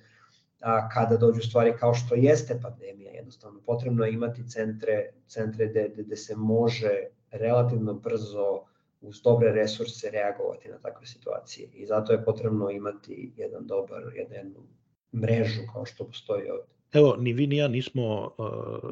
a, 0.62 0.90
kada 0.90 1.18
dođu 1.18 1.42
stvari 1.42 1.74
kao 1.80 1.94
što 1.94 2.16
jeste 2.16 2.60
pandemija, 2.62 3.12
jednostavno 3.12 3.60
potrebno 3.66 4.06
je 4.06 4.14
imati 4.14 4.50
centre, 4.50 5.12
centre 5.28 5.68
gde, 5.68 5.92
gde 5.98 6.16
se 6.16 6.36
može 6.36 6.94
relativno 7.32 7.94
brzo 7.94 8.62
uz 9.04 9.22
dobre 9.22 9.52
resurse 9.52 10.10
reagovati 10.10 10.70
na 10.70 10.78
takve 10.80 11.06
situacije 11.06 11.70
i 11.74 11.86
zato 11.86 12.14
je 12.14 12.26
potrebno 12.26 12.70
imati 12.70 13.34
jedan 13.38 13.68
dobar, 13.68 14.04
jednu 14.16 14.68
mrežu 15.14 15.62
kao 15.74 15.86
što 15.86 16.08
postoji 16.08 16.50
ovde. 16.50 16.74
Evo, 16.94 17.16
ni 17.20 17.34
vi 17.34 17.48
ni 17.48 17.58
ja 17.58 17.68
nismo 17.68 18.32
uh, 18.38 18.46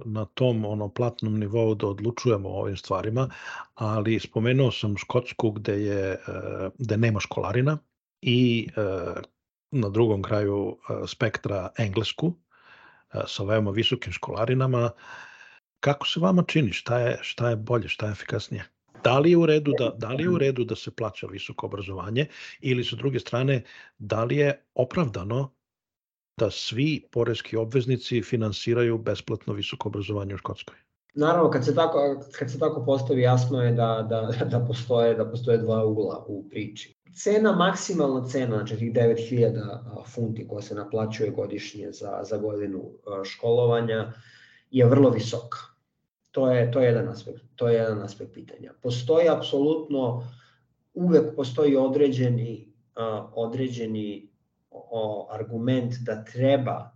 na 0.06 0.26
tom 0.26 0.66
ono 0.66 0.90
platnom 0.90 1.40
nivou 1.40 1.76
da 1.76 1.88
odlučujemo 1.88 2.50
o 2.50 2.62
ovim 2.62 2.78
stvarima, 2.78 3.30
ali 3.76 4.20
spomenuo 4.20 4.72
sam 4.72 4.98
Škotsku 4.98 5.52
gde, 5.52 5.74
je, 5.82 6.12
uh, 6.28 6.72
gde 6.78 6.98
nema 6.98 7.20
školarina 7.20 7.78
i 8.22 8.68
uh, 8.78 9.22
na 9.72 9.90
drugom 9.90 10.22
kraju 10.22 10.78
spektra 11.08 11.70
Englesku 11.78 12.34
sa 13.28 13.44
veoma 13.44 13.72
visokim 13.72 14.14
školarinama. 14.14 14.90
Kako 15.80 16.08
se 16.08 16.20
vama 16.20 16.44
čini? 16.48 16.74
Šta 16.74 17.00
je, 17.00 17.20
šta 17.22 17.50
je 17.50 17.56
bolje, 17.56 17.88
šta 17.88 18.06
je 18.06 18.12
efikasnije? 18.12 18.66
Da 19.04 19.20
li 19.20 19.32
je 19.32 19.38
u 19.38 19.46
redu 19.46 19.74
da, 19.80 19.90
da 19.98 20.10
li 20.14 20.24
je 20.24 20.30
u 20.30 20.38
redu 20.38 20.64
da 20.64 20.76
se 20.76 20.92
plaća 20.92 21.28
visoko 21.28 21.66
obrazovanje 21.66 22.28
ili 22.62 22.84
sa 22.84 22.96
druge 22.96 23.20
strane 23.20 23.64
da 23.98 24.24
li 24.24 24.38
je 24.38 24.64
opravdano 24.76 25.52
da 26.38 26.52
svi 26.52 27.08
poreski 27.12 27.58
obveznici 27.58 28.22
finansiraju 28.22 28.98
besplatno 28.98 29.54
visoko 29.54 29.90
obrazovanje 29.90 30.34
u 30.34 30.38
Škotskoj? 30.38 30.76
Naravno, 31.14 31.50
kad 31.52 31.66
se 31.66 31.76
tako, 31.76 32.24
kad 32.40 32.52
se 32.52 32.60
tako 32.60 32.86
postavi, 32.86 33.22
jasno 33.22 33.64
je 33.64 33.72
da, 33.72 34.08
da, 34.10 34.46
da, 34.46 34.60
postoje, 34.60 35.16
da 35.16 35.26
postoje 35.30 35.58
dva 35.58 35.86
ugla 35.86 36.26
u 36.28 36.50
priči. 36.50 36.96
Cena, 37.16 37.52
maksimalna 37.52 38.28
cena, 38.28 38.56
znači 38.58 38.78
tih 38.78 38.94
9000 38.94 40.06
funti 40.08 40.48
koja 40.48 40.62
se 40.62 40.76
naplaćuje 40.76 41.32
godišnje 41.32 41.92
za, 41.92 42.20
za 42.24 42.38
godinu 42.38 42.92
školovanja, 43.24 44.14
je 44.72 44.86
vrlo 44.86 45.10
visoka. 45.10 45.71
To 46.32 46.52
je, 46.52 46.72
to 46.72 46.80
je, 46.80 46.88
jedan, 46.88 47.08
aspekt, 47.10 47.42
to 47.56 47.68
je 47.68 47.76
jedan 47.76 48.02
aspekt 48.02 48.34
pitanja. 48.34 48.74
Postoji 48.82 49.30
apsolutno, 49.30 50.28
uvek 50.94 51.36
postoji 51.36 51.76
određeni, 51.76 52.74
određeni 53.34 54.32
argument 55.32 55.94
da 56.02 56.24
treba 56.24 56.92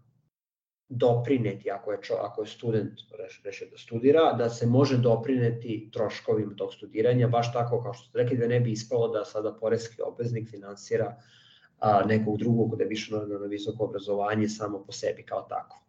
doprineti, 0.89 1.71
ako 1.71 1.91
je, 1.91 1.97
čo, 2.01 2.13
ako 2.13 2.41
je 2.41 2.47
student 2.47 2.99
rešio 3.43 3.67
da 3.71 3.77
studira, 3.77 4.33
da 4.33 4.49
se 4.49 4.65
može 4.65 4.97
doprineti 4.97 5.89
troškovima 5.93 6.55
tog 6.55 6.73
studiranja, 6.73 7.27
baš 7.27 7.53
tako 7.53 7.83
kao 7.83 7.93
što 7.93 8.09
ste 8.09 8.17
rekli, 8.17 8.37
da 8.37 8.47
ne 8.47 8.59
bi 8.59 8.71
ispalo 8.71 9.07
da 9.07 9.25
sada 9.25 9.53
poreski 9.53 10.01
obveznik 10.01 10.49
finansira 10.49 11.15
a, 11.79 12.05
nekog 12.05 12.37
drugog 12.37 12.75
da 12.75 12.85
bi 12.85 12.95
na, 13.11 13.25
na 13.39 13.45
visoko 13.45 13.83
obrazovanje 13.83 14.49
samo 14.49 14.83
po 14.83 14.91
sebi 14.91 15.23
kao 15.23 15.41
tako. 15.41 15.84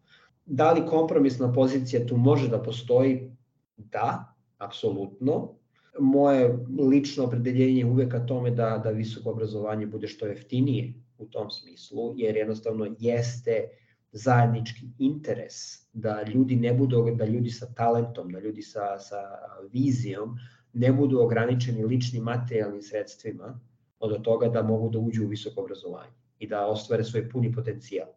Da 0.46 0.72
li 0.72 0.86
kompromisna 0.86 1.52
pozicija 1.52 2.06
tu 2.06 2.16
može 2.16 2.48
da 2.48 2.62
postoji? 2.62 3.30
Da, 3.76 4.34
apsolutno. 4.58 5.54
Moje 5.98 6.58
lično 6.90 7.24
opredeljenje 7.24 7.78
je 7.78 7.86
uvek 7.86 8.14
tome 8.26 8.50
da, 8.50 8.80
da 8.84 8.90
visoko 8.90 9.30
obrazovanje 9.30 9.86
bude 9.86 10.06
što 10.06 10.26
jeftinije 10.26 10.94
u 11.18 11.26
tom 11.26 11.50
smislu, 11.50 12.12
jer 12.16 12.36
jednostavno 12.36 12.94
jeste 12.98 13.68
zajednički 14.12 14.86
interes 14.98 15.54
da 15.92 16.22
ljudi 16.22 16.56
ne 16.56 16.74
budu, 16.74 17.10
da 17.14 17.24
ljudi 17.24 17.50
sa 17.50 17.66
talentom, 17.74 18.32
da 18.32 18.40
ljudi 18.40 18.62
sa, 18.62 18.98
sa 18.98 19.16
vizijom 19.72 20.36
ne 20.72 20.92
budu 20.92 21.20
ograničeni 21.20 21.84
ličnim 21.84 22.22
materijalnim 22.22 22.82
sredstvima 22.82 23.60
od 23.98 24.22
toga 24.22 24.48
da 24.48 24.62
mogu 24.62 24.88
da 24.90 24.98
uđu 24.98 25.24
u 25.24 25.28
visoko 25.28 25.60
obrazovanje 25.60 26.12
i 26.38 26.48
da 26.48 26.66
ostvare 26.66 27.04
svoj 27.04 27.30
puni 27.30 27.52
potencijal. 27.52 28.08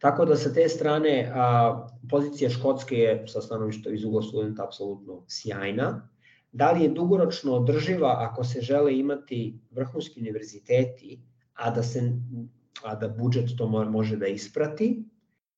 Tako 0.00 0.24
da 0.24 0.36
sa 0.36 0.52
te 0.52 0.68
strane 0.68 1.30
a, 1.34 1.88
pozicija 2.10 2.50
Škotske 2.50 2.96
je 2.96 3.24
sa 3.28 3.40
stanovišta 3.40 3.90
iz 3.90 4.04
ugla 4.04 4.22
studenta 4.22 4.64
apsolutno 4.64 5.24
sjajna. 5.28 6.08
Da 6.52 6.72
li 6.72 6.84
je 6.84 6.88
dugoročno 6.88 7.52
održiva 7.52 8.16
ako 8.18 8.44
se 8.44 8.60
žele 8.60 8.98
imati 8.98 9.60
vrhunski 9.70 10.20
univerziteti 10.20 11.20
a 11.54 11.70
da 11.70 11.82
se 11.82 12.12
a 12.82 12.94
da 12.94 13.08
budžet 13.08 13.50
to 13.58 13.68
može 13.68 14.16
da 14.16 14.26
isprati, 14.26 15.04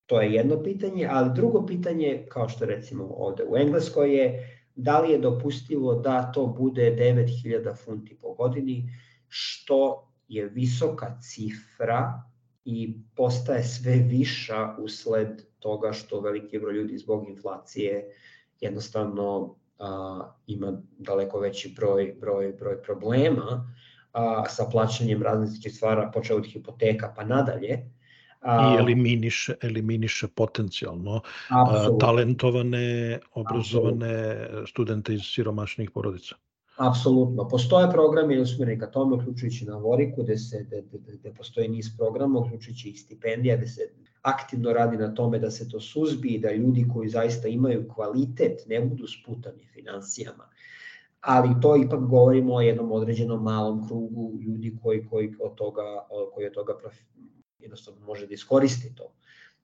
to 0.07 0.21
je 0.21 0.33
jedno 0.33 0.62
pitanje, 0.62 1.09
ali 1.11 1.35
drugo 1.35 1.66
pitanje, 1.66 2.26
kao 2.28 2.49
što 2.49 2.64
recimo 2.64 3.04
ovde 3.04 3.45
u 3.45 3.57
Engleskoj 3.57 4.16
je, 4.16 4.54
da 4.75 5.00
li 5.00 5.12
je 5.12 5.18
dopustivo 5.18 5.95
da 5.95 6.33
to 6.33 6.47
bude 6.47 6.97
9000 6.99 7.76
funti 7.85 8.18
po 8.23 8.35
godini, 8.35 8.90
što 9.28 10.09
je 10.28 10.49
visoka 10.49 11.18
cifra 11.21 12.23
i 12.70 12.94
postaje 13.16 13.64
sve 13.64 13.96
viša 13.96 14.75
usled 14.78 15.42
toga 15.58 15.92
što 15.92 16.20
veliki 16.20 16.58
broj 16.58 16.75
ljudi 16.75 16.98
zbog 16.98 17.28
inflacije 17.28 18.04
jednostavno 18.60 19.54
a, 19.78 20.32
ima 20.46 20.82
daleko 20.98 21.40
veći 21.40 21.75
broj, 21.76 22.16
broj, 22.20 22.52
broj 22.58 22.82
problema 22.82 23.75
a, 24.12 24.44
sa 24.48 24.64
plaćanjem 24.72 25.22
različitih 25.22 25.75
stvara, 25.75 26.10
počeo 26.14 26.37
od 26.37 26.46
hipoteka 26.46 27.12
pa 27.16 27.25
nadalje. 27.25 27.90
A, 28.40 28.75
I 28.75 28.78
eliminiše, 28.78 29.54
eliminiše 29.62 30.28
potencijalno 30.28 31.20
a, 31.50 31.88
talentovane, 32.00 33.18
obrazovane 33.32 34.30
Absolutno. 34.30 34.66
studente 34.66 35.14
iz 35.14 35.22
siromašnih 35.25 35.90
porodica. 35.90 36.34
Apsolutno. 36.78 37.49
Postoje 37.49 37.90
programi 37.90 38.40
usmjereni 38.40 38.80
ka 38.80 38.87
tome, 38.87 39.16
uključujući 39.16 39.64
na 39.64 39.76
Voriku, 39.76 40.23
gde, 40.23 40.38
se, 40.38 40.64
gde, 40.66 40.82
gde, 40.92 41.12
gde 41.16 41.32
postoji 41.35 41.68
niz 41.68 41.87
programa, 41.97 42.38
uključujući 42.38 42.88
i 42.88 42.97
stipendija, 42.97 43.56
gde 43.56 43.66
se 43.66 43.90
aktivno 44.23 44.73
radi 44.73 44.97
na 44.97 45.14
tome 45.14 45.38
da 45.38 45.50
se 45.50 45.68
to 45.68 45.80
suzbi, 45.80 46.38
da 46.38 46.52
ljudi 46.52 46.87
koji 46.94 47.08
zaista 47.08 47.49
imaju 47.49 47.88
kvalitet 47.94 48.62
ne 48.68 48.80
budu 48.80 49.06
sputani 49.06 49.66
financijama 49.75 50.49
ali 51.20 51.61
to 51.62 51.76
ipak 51.76 52.00
govorimo 52.00 52.54
o 52.54 52.61
jednom 52.61 52.92
određenom 52.92 53.42
malom 53.42 53.88
krugu 53.88 54.32
ljudi 54.40 54.78
koji, 54.82 55.06
koji 55.06 55.35
od 55.40 55.54
toga, 55.54 55.82
koji 56.35 56.47
od 56.47 56.52
toga 56.52 56.78
profi, 56.78 57.04
jednostavno 57.58 58.06
može 58.06 58.26
da 58.26 58.35
iskoristi 58.35 58.94
to. 58.94 59.12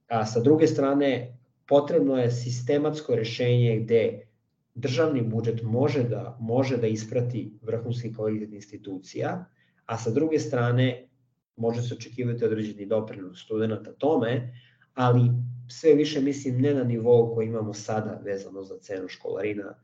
A 0.09 0.27
sa 0.27 0.41
druge 0.41 0.67
strane, 0.67 1.39
potrebno 1.69 2.19
je 2.19 2.31
sistematsko 2.31 3.15
rešenje 3.15 3.81
gde 3.81 4.27
državni 4.75 5.23
budžet 5.23 5.63
može 5.63 6.03
da 6.03 6.37
može 6.41 6.77
da 6.77 6.87
isprati 6.87 7.59
vrhunski 7.63 8.15
kvalitet 8.15 8.53
institucija, 8.53 9.45
a 9.87 9.99
sa 9.99 10.11
druge 10.11 10.39
strane 10.39 11.09
može 11.57 11.83
se 11.83 11.95
očekivati 11.95 12.45
određeni 12.45 12.87
doprinos 12.87 13.43
studenta 13.45 13.93
tome, 13.93 14.55
ali 14.95 15.31
sve 15.69 15.95
više 15.95 16.21
mislim 16.21 16.61
ne 16.61 16.75
na 16.75 16.85
nivou 16.85 17.35
koji 17.35 17.47
imamo 17.47 17.75
sada 17.75 18.21
vezano 18.25 18.63
za 18.63 18.79
cenu 18.79 19.09
školarina, 19.09 19.75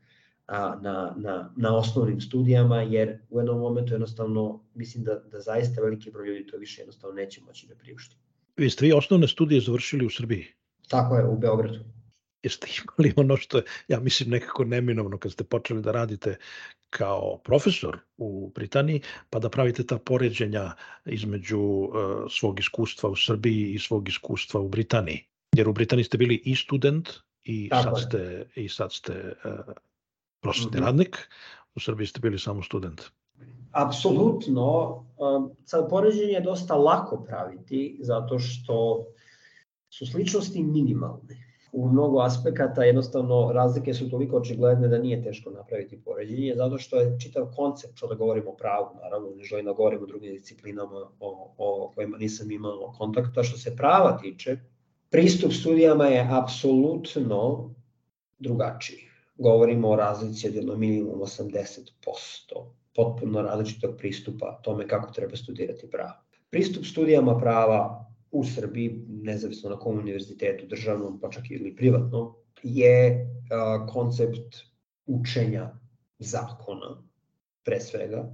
na, 0.81 1.15
na, 1.17 1.53
na 1.57 1.77
osnovnim 1.77 2.21
studijama, 2.21 2.81
jer 2.81 3.19
u 3.29 3.39
jednom 3.39 3.59
momentu 3.59 3.93
jednostavno 3.93 4.63
mislim 4.73 5.03
da, 5.03 5.15
da 5.15 5.39
zaista 5.39 5.81
veliki 5.81 6.11
broj 6.11 6.27
ljudi 6.27 6.47
to 6.47 6.57
više 6.57 6.81
jednostavno 6.81 7.15
neće 7.15 7.41
moći 7.41 7.67
da 7.67 7.75
priušti. 7.75 8.15
Vi 8.57 8.69
ste 8.69 8.85
vi 8.85 8.93
osnovne 8.93 9.27
studije 9.27 9.61
završili 9.61 10.05
u 10.05 10.09
Srbiji? 10.09 10.45
Tako 10.87 11.15
je, 11.15 11.25
u 11.25 11.37
Beogradu. 11.37 11.79
Jeste 12.43 12.67
imali 12.97 13.13
ono 13.17 13.37
što 13.37 13.57
je, 13.57 13.63
ja 13.87 13.99
mislim, 13.99 14.29
nekako 14.29 14.63
neminovno 14.63 15.17
kad 15.17 15.31
ste 15.31 15.43
počeli 15.43 15.81
da 15.81 15.91
radite 15.91 16.37
kao 16.89 17.37
profesor 17.43 17.99
u 18.17 18.51
Britaniji, 18.55 19.01
pa 19.29 19.39
da 19.39 19.49
pravite 19.49 19.85
ta 19.85 19.97
poređenja 19.97 20.71
između 21.05 21.59
uh, 21.59 21.91
svog 22.29 22.59
iskustva 22.59 23.09
u 23.09 23.15
Srbiji 23.15 23.73
i 23.73 23.79
svog 23.79 24.09
iskustva 24.09 24.61
u 24.61 24.69
Britaniji. 24.69 25.25
Jer 25.55 25.69
u 25.69 25.73
Britaniji 25.73 26.03
ste 26.03 26.17
bili 26.17 26.41
i 26.45 26.55
student 26.55 27.09
i 27.43 27.69
Tako 27.69 27.99
sad 27.99 28.07
ste, 28.07 28.45
i 28.55 28.69
sad 28.69 28.93
ste 28.93 29.33
uh, 29.45 29.51
prosvetni 30.41 30.79
mm 30.79 30.83
-hmm. 30.83 30.85
radnik, 30.85 31.17
u 31.75 31.79
Srbiji 31.79 32.07
ste 32.07 32.19
bili 32.19 32.39
samo 32.39 32.63
student. 32.63 33.01
Apsolutno. 33.71 34.95
Um, 35.17 35.51
sad, 35.65 35.89
poređenje 35.89 36.33
je 36.33 36.41
dosta 36.41 36.75
lako 36.75 37.23
praviti, 37.23 37.99
zato 38.01 38.39
što 38.39 39.05
su 39.89 40.05
sličnosti 40.05 40.63
minimalne 40.63 41.50
u 41.71 41.89
mnogo 41.89 42.19
aspekata 42.19 42.83
jednostavno 42.83 43.51
razlike 43.53 43.93
su 43.93 44.09
toliko 44.09 44.37
očigledne 44.37 44.87
da 44.87 44.97
nije 44.97 45.23
teško 45.23 45.49
napraviti 45.49 46.01
poređenje, 46.05 46.53
zato 46.55 46.77
što 46.77 46.99
je 46.99 47.19
čitav 47.19 47.51
koncept, 47.55 47.97
što 47.97 48.07
da 48.07 48.15
govorimo 48.15 48.51
o 48.51 48.55
pravu, 48.55 48.87
naravno 49.03 49.29
ne 49.35 49.43
želim 49.43 49.65
da 49.65 49.73
govorim 49.73 50.03
o 50.03 50.05
drugim 50.05 50.33
disciplinama 50.33 51.09
o, 51.19 51.53
o 51.57 51.91
kojima 51.95 52.17
nisam 52.17 52.51
imao 52.51 52.93
kontakta, 52.97 53.43
što 53.43 53.57
se 53.57 53.75
prava 53.75 54.17
tiče, 54.17 54.57
pristup 55.09 55.51
studijama 55.53 56.05
je 56.05 56.27
apsolutno 56.31 57.73
drugačiji. 58.39 58.99
Govorimo 59.37 59.89
o 59.89 59.95
razlici 59.95 60.47
od 60.47 60.55
jedno 60.55 60.75
minimum 60.75 61.19
80%, 61.19 61.81
potpuno 62.95 63.41
različitog 63.41 63.95
pristupa 63.97 64.59
tome 64.63 64.87
kako 64.87 65.13
treba 65.13 65.35
studirati 65.35 65.89
pravo. 65.89 66.13
Pristup 66.49 66.85
studijama 66.85 67.37
prava 67.37 68.10
u 68.31 68.43
Srbiji, 68.43 69.05
nezavisno 69.07 69.69
na 69.69 69.79
kom 69.79 69.99
univerzitetu, 69.99 70.65
državnom, 70.67 71.19
pa 71.19 71.29
čak 71.29 71.51
ili 71.51 71.75
privatnom, 71.75 72.33
je 72.63 73.27
a, 73.51 73.87
koncept 73.87 74.57
učenja 75.05 75.71
zakona, 76.19 77.03
pre 77.65 77.79
svega, 77.79 78.29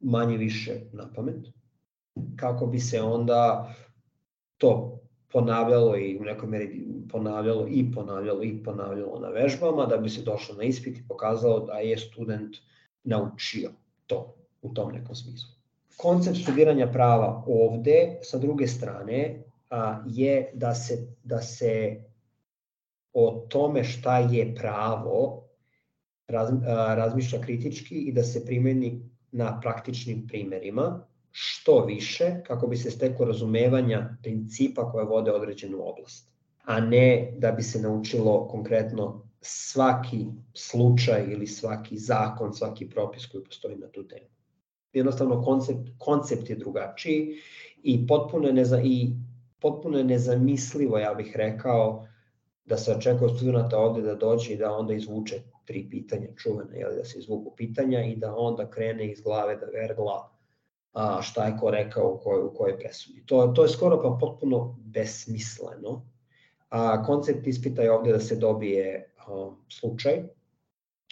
manje 0.00 0.36
više 0.36 0.80
na 0.92 1.12
pamet, 1.14 1.46
kako 2.36 2.66
bi 2.66 2.80
se 2.80 3.02
onda 3.02 3.74
to 4.58 4.98
ponavljalo 5.32 5.96
i 5.96 6.18
u 6.20 6.24
nekoj 6.24 6.48
meri 6.48 6.86
ponavljalo 7.08 7.66
i 7.70 7.92
ponavljalo 7.94 8.42
i 8.42 8.62
ponavljalo 8.64 9.20
na 9.20 9.28
vežbama, 9.28 9.86
da 9.86 9.96
bi 9.96 10.08
se 10.08 10.22
došlo 10.22 10.54
na 10.54 10.64
ispit 10.64 10.98
i 10.98 11.04
pokazalo 11.08 11.66
da 11.66 11.72
je 11.72 11.98
student 11.98 12.56
naučio 13.04 13.70
to 14.06 14.34
u 14.62 14.74
tom 14.74 14.92
nekom 14.92 15.14
smislu 15.14 15.61
koncept 15.96 16.38
studiranja 16.42 16.86
prava 16.92 17.44
ovde, 17.46 18.18
sa 18.22 18.38
druge 18.38 18.66
strane, 18.66 19.42
a, 19.70 20.02
je 20.06 20.50
da 20.54 20.74
se, 20.74 20.98
da 21.24 21.40
se 21.42 22.02
o 23.12 23.46
tome 23.48 23.84
šta 23.84 24.18
je 24.18 24.54
pravo 24.54 25.44
raz, 26.28 26.50
a, 26.52 26.94
razmišlja 26.94 27.40
kritički 27.40 27.94
i 27.94 28.12
da 28.12 28.22
se 28.22 28.46
primeni 28.46 29.10
na 29.32 29.60
praktičnim 29.60 30.26
primerima, 30.26 31.06
što 31.30 31.84
više 31.84 32.42
kako 32.46 32.66
bi 32.66 32.76
se 32.76 32.90
steklo 32.90 33.26
razumevanja 33.26 34.16
principa 34.22 34.92
koje 34.92 35.04
vode 35.04 35.32
određenu 35.32 35.78
oblast, 35.80 36.28
a 36.64 36.80
ne 36.80 37.32
da 37.38 37.52
bi 37.52 37.62
se 37.62 37.80
naučilo 37.80 38.48
konkretno 38.48 39.28
svaki 39.40 40.26
slučaj 40.54 41.24
ili 41.32 41.46
svaki 41.46 41.98
zakon, 41.98 42.54
svaki 42.54 42.88
propis 42.90 43.26
koji 43.26 43.44
postoji 43.44 43.76
na 43.76 43.88
tu 43.88 44.08
temu 44.08 44.32
jednostavno 44.92 45.42
koncept, 45.42 45.88
koncept 45.98 46.50
je 46.50 46.56
drugačiji 46.56 47.36
i 47.82 48.06
potpuno 48.06 48.46
je, 48.46 48.52
neza, 48.52 48.80
i 48.84 49.10
potpuno 49.60 49.98
je 49.98 50.04
nezamislivo, 50.04 50.98
ja 50.98 51.14
bih 51.14 51.32
rekao, 51.36 52.06
da 52.64 52.76
se 52.76 52.92
očekuje 52.92 53.30
od 53.30 53.36
studenta 53.36 53.78
ovde 53.78 54.02
da 54.02 54.14
dođe 54.14 54.52
i 54.52 54.56
da 54.56 54.72
onda 54.72 54.94
izvuče 54.94 55.42
tri 55.64 55.86
pitanja 55.90 56.28
čuvene, 56.36 56.78
jel, 56.78 56.94
da 56.96 57.04
se 57.04 57.18
izvuku 57.18 57.54
pitanja 57.56 58.04
i 58.04 58.16
da 58.16 58.34
onda 58.36 58.70
krene 58.70 59.12
iz 59.12 59.20
glave 59.20 59.56
da 59.56 59.66
vergla 59.66 60.32
a, 60.92 61.22
šta 61.22 61.44
je 61.44 61.56
ko 61.60 61.70
rekao 61.70 62.12
u 62.12 62.18
kojoj, 62.18 62.44
u 62.44 62.54
kojoj 62.54 62.78
presudi. 62.78 63.22
To, 63.26 63.46
to 63.46 63.62
je 63.62 63.68
skoro 63.68 64.02
pa 64.02 64.16
potpuno 64.20 64.76
besmisleno. 64.78 66.06
A, 66.70 67.04
koncept 67.04 67.46
ispita 67.46 67.82
je 67.82 67.92
ovde 67.92 68.12
da 68.12 68.20
se 68.20 68.36
dobije 68.36 69.14
a, 69.26 69.50
slučaj, 69.68 70.22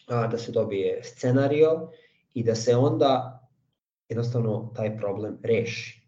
a, 0.06 0.26
da 0.26 0.38
se 0.38 0.52
dobije 0.52 1.00
scenario 1.04 1.90
i 2.34 2.44
da 2.44 2.54
se 2.54 2.76
onda 2.76 3.39
jednostavno 4.10 4.72
taj 4.76 4.96
problem 4.96 5.38
reši. 5.42 6.00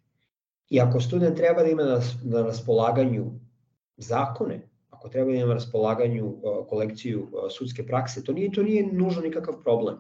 I 0.69 0.81
ako 0.81 1.01
student 1.01 1.37
treba 1.37 1.63
da 1.63 1.69
ima 1.69 1.83
na, 2.25 2.43
raspolaganju 2.43 3.33
zakone, 3.97 4.69
ako 4.91 5.09
treba 5.09 5.31
da 5.31 5.37
ima 5.37 5.47
na 5.47 5.55
raspolaganju 5.55 6.27
uh, 6.27 6.67
kolekciju 6.69 7.23
uh, 7.23 7.51
sudske 7.51 7.87
prakse, 7.87 8.25
to 8.25 8.33
nije, 8.33 8.53
to 8.53 8.63
nije 8.63 8.87
nužno 8.93 9.23
nikakav 9.23 9.63
problem. 9.63 9.97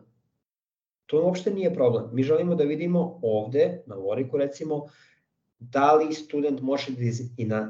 To 1.06 1.24
uopšte 1.24 1.50
nije 1.50 1.74
problem. 1.74 2.08
Mi 2.12 2.22
želimo 2.22 2.54
da 2.54 2.64
vidimo 2.64 3.20
ovde, 3.22 3.82
na 3.86 3.94
Voriku 3.96 4.36
recimo, 4.36 4.86
da 5.58 5.94
li 5.94 6.14
student 6.14 6.60
može 6.60 6.92
da 6.92 7.02
iz, 7.02 7.20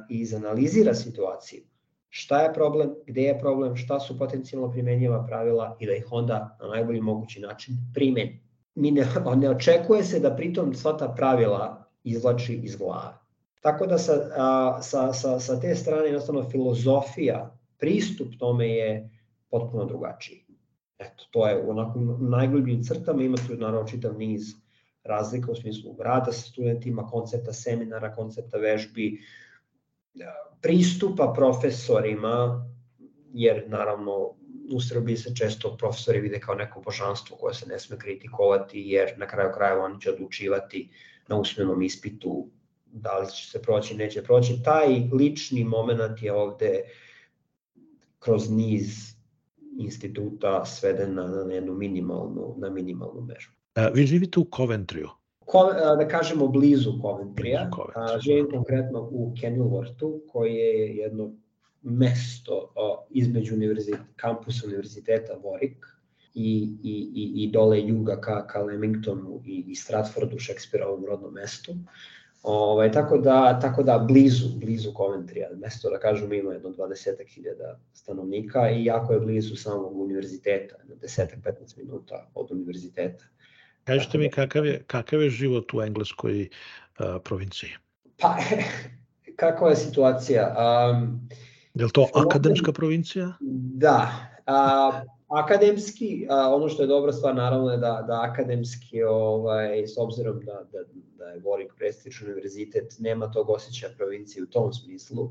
izanalizira 0.09 0.95
situaciju. 0.95 1.62
Šta 2.09 2.42
je 2.42 2.55
problem, 2.55 2.95
gde 3.07 3.23
je 3.23 3.38
problem, 3.38 3.77
šta 3.77 4.01
su 4.01 4.18
potencijalno 4.18 4.71
primenjiva 4.71 5.27
pravila 5.27 5.77
i 5.81 5.87
da 5.87 5.92
ih 5.92 6.07
onda 6.11 6.57
na 6.61 6.68
najbolji 6.68 7.01
mogući 7.01 7.40
način 7.40 7.75
primeni 7.95 8.52
mi 8.74 8.90
ne, 8.90 9.06
ne 9.37 9.50
očekuje 9.50 10.04
se 10.04 10.20
da 10.20 10.37
pritom 10.37 10.74
sva 10.74 10.96
ta 10.96 11.08
pravila 11.08 11.85
izlači 12.04 12.54
iz 12.54 12.76
glave. 12.76 13.18
Tako 13.61 13.87
da 13.87 13.98
sa, 13.98 14.12
a, 14.37 14.78
sa, 14.82 15.12
sa, 15.12 15.40
sa 15.40 15.61
te 15.61 15.74
strane 15.74 16.06
jednostavno 16.06 16.42
filozofija, 16.50 17.58
pristup 17.78 18.35
tome 18.38 18.68
je 18.68 19.11
potpuno 19.50 19.85
drugačiji. 19.85 20.46
Eto, 20.98 21.24
to 21.30 21.46
je 21.48 21.62
onako 21.70 21.98
u 21.98 22.02
najgljubljim 22.18 22.82
crtama, 22.85 23.22
ima 23.22 23.37
tu 23.37 23.54
naravno 23.54 23.88
čitav 23.88 24.18
niz 24.18 24.54
razlika 25.04 25.52
u 25.52 25.54
smislu 25.54 25.96
rada 25.98 26.32
sa 26.32 26.50
studentima, 26.50 27.06
koncepta 27.06 27.52
seminara, 27.52 28.14
koncepta 28.14 28.58
vežbi, 28.58 29.20
pristupa 30.61 31.32
profesorima, 31.37 32.66
jer 33.35 33.64
naravno 33.68 34.35
u 34.70 34.81
Srbiji 34.81 35.16
se 35.16 35.35
često 35.35 35.77
profesori 35.77 36.20
vide 36.20 36.40
kao 36.40 36.55
neko 36.55 36.81
božanstvo 36.81 37.37
koje 37.37 37.55
se 37.55 37.66
ne 37.66 37.79
sme 37.79 37.98
kritikovati, 37.98 38.81
jer 38.81 39.18
na 39.18 39.27
kraju 39.27 39.51
krajeva 39.55 39.85
oni 39.85 40.01
će 40.01 40.11
odlučivati 40.11 40.88
na 41.29 41.37
usmenom 41.37 41.83
ispitu 41.83 42.48
da 42.92 43.18
li 43.18 43.31
će 43.31 43.51
se 43.51 43.62
proći, 43.62 43.96
neće 43.96 44.22
proći. 44.22 44.62
Taj 44.64 44.88
lični 45.12 45.64
moment 45.64 46.22
je 46.22 46.33
ovde 46.33 46.81
kroz 48.18 48.51
niz 48.51 49.12
instituta 49.79 50.64
sveden 50.64 51.14
na, 51.14 51.27
na 51.27 51.55
jednu 51.55 51.75
minimalnu, 51.75 52.55
na 52.59 52.70
minimalnu 52.70 53.20
meru. 53.20 53.51
A, 53.75 53.88
vi 53.88 54.07
živite 54.07 54.40
u 54.40 54.44
Coventryu? 54.44 55.09
Ko, 55.44 55.72
da 55.98 56.09
kažemo 56.09 56.48
blizu 56.48 56.90
Coventrya. 56.90 57.70
Blizu 57.70 58.20
živim 58.20 58.51
konkretno 58.51 59.09
u 59.12 59.35
Kenilworthu, 59.42 60.20
koji 60.29 60.55
je 60.55 60.96
jedno 60.96 61.31
mesto 61.83 62.73
o, 62.75 63.07
između 63.11 63.55
univerzit, 63.55 63.97
kampusa 64.16 64.66
univerziteta 64.66 65.33
Warwick 65.33 65.77
i, 66.35 66.77
i, 66.83 67.11
i, 67.14 67.45
i 67.45 67.51
dole 67.51 67.83
juga 67.88 68.21
ka, 68.21 68.47
ka 68.47 68.62
Lemingtonu 68.62 69.42
i, 69.45 69.64
i 69.68 69.75
Stratfordu, 69.75 70.38
Šekspirovom 70.38 71.05
rodnom 71.05 71.35
mestu. 71.35 71.75
Ovaj, 72.42 72.92
tako, 72.92 73.18
da, 73.18 73.59
tako 73.61 73.83
da 73.83 73.99
blizu, 73.99 74.49
blizu 74.55 74.92
Coventrya, 74.97 75.49
mesto 75.57 75.90
da 75.90 75.99
kažem 75.99 76.33
ima 76.33 76.53
jedno 76.53 76.71
20.000 76.71 77.75
stanovnika 77.92 78.71
i 78.71 78.85
jako 78.85 79.12
je 79.12 79.21
blizu 79.21 79.57
samog 79.57 80.01
univerziteta, 80.01 80.75
10-15 81.03 81.79
minuta 81.79 82.31
od 82.35 82.51
univerziteta. 82.51 83.25
Kažete 83.85 84.18
mi 84.18 84.31
kakav 84.31 84.66
je, 84.66 84.83
kakav 84.87 85.23
je 85.23 85.31
život 85.31 85.75
u 85.75 85.83
engleskoj 85.83 86.49
uh, 86.49 87.07
provinciji? 87.25 87.71
Pa, 88.18 88.37
kakva 89.40 89.71
je 89.71 89.77
situacija? 89.77 90.55
Um, 90.59 91.29
Je 91.74 91.85
li 91.85 91.90
to 91.92 92.08
akademska 92.14 92.72
provincija? 92.72 93.32
Da. 93.74 94.12
A, 94.46 95.02
akademski, 95.28 96.26
a, 96.30 96.54
ono 96.54 96.68
što 96.68 96.82
je 96.82 96.87
dobra 96.87 97.12
stvar 97.12 97.35
naravno 97.35 97.70
je 97.70 97.78
da, 97.78 98.04
da 98.06 98.20
akademski, 98.30 99.02
ovaj, 99.02 99.87
s 99.87 99.98
obzirom 99.98 100.40
da, 100.44 100.64
da, 100.72 100.78
da 101.18 101.24
je 101.24 101.40
Warwick 101.40 101.76
prestižni 101.76 102.26
univerzitet, 102.26 102.96
nema 102.98 103.30
tog 103.30 103.50
osjećaja 103.50 103.92
provincije 103.96 104.42
u 104.42 104.46
tom 104.46 104.72
smislu. 104.72 105.30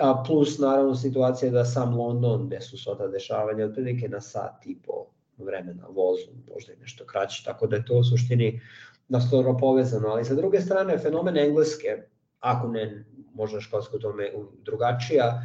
A, 0.00 0.22
plus 0.26 0.58
naravno 0.58 0.94
situacija 0.94 1.50
da 1.50 1.64
sam 1.64 1.96
London, 1.96 2.46
gde 2.46 2.60
su 2.60 2.78
sva 2.78 2.94
ta 2.94 3.08
dešavanja, 3.08 3.64
otprilike 3.64 4.08
na 4.08 4.20
sat 4.20 4.66
i 4.66 4.78
po 4.86 5.06
vremena 5.38 5.86
vozu, 5.88 6.30
možda 6.54 6.72
i 6.72 6.76
nešto 6.76 7.04
kraće, 7.06 7.44
tako 7.44 7.66
da 7.66 7.76
je 7.76 7.84
to 7.84 7.94
u 7.94 8.04
suštini 8.04 8.60
nastoro 9.08 9.56
povezano, 9.60 10.08
ali 10.08 10.24
sa 10.24 10.34
druge 10.34 10.60
strane 10.60 10.98
fenomen 10.98 11.36
engleske, 11.36 12.02
ako 12.40 12.68
ne 12.68 13.04
možda 13.36 13.60
školsko 13.60 13.98
tome 13.98 14.30
drugačija, 14.64 15.40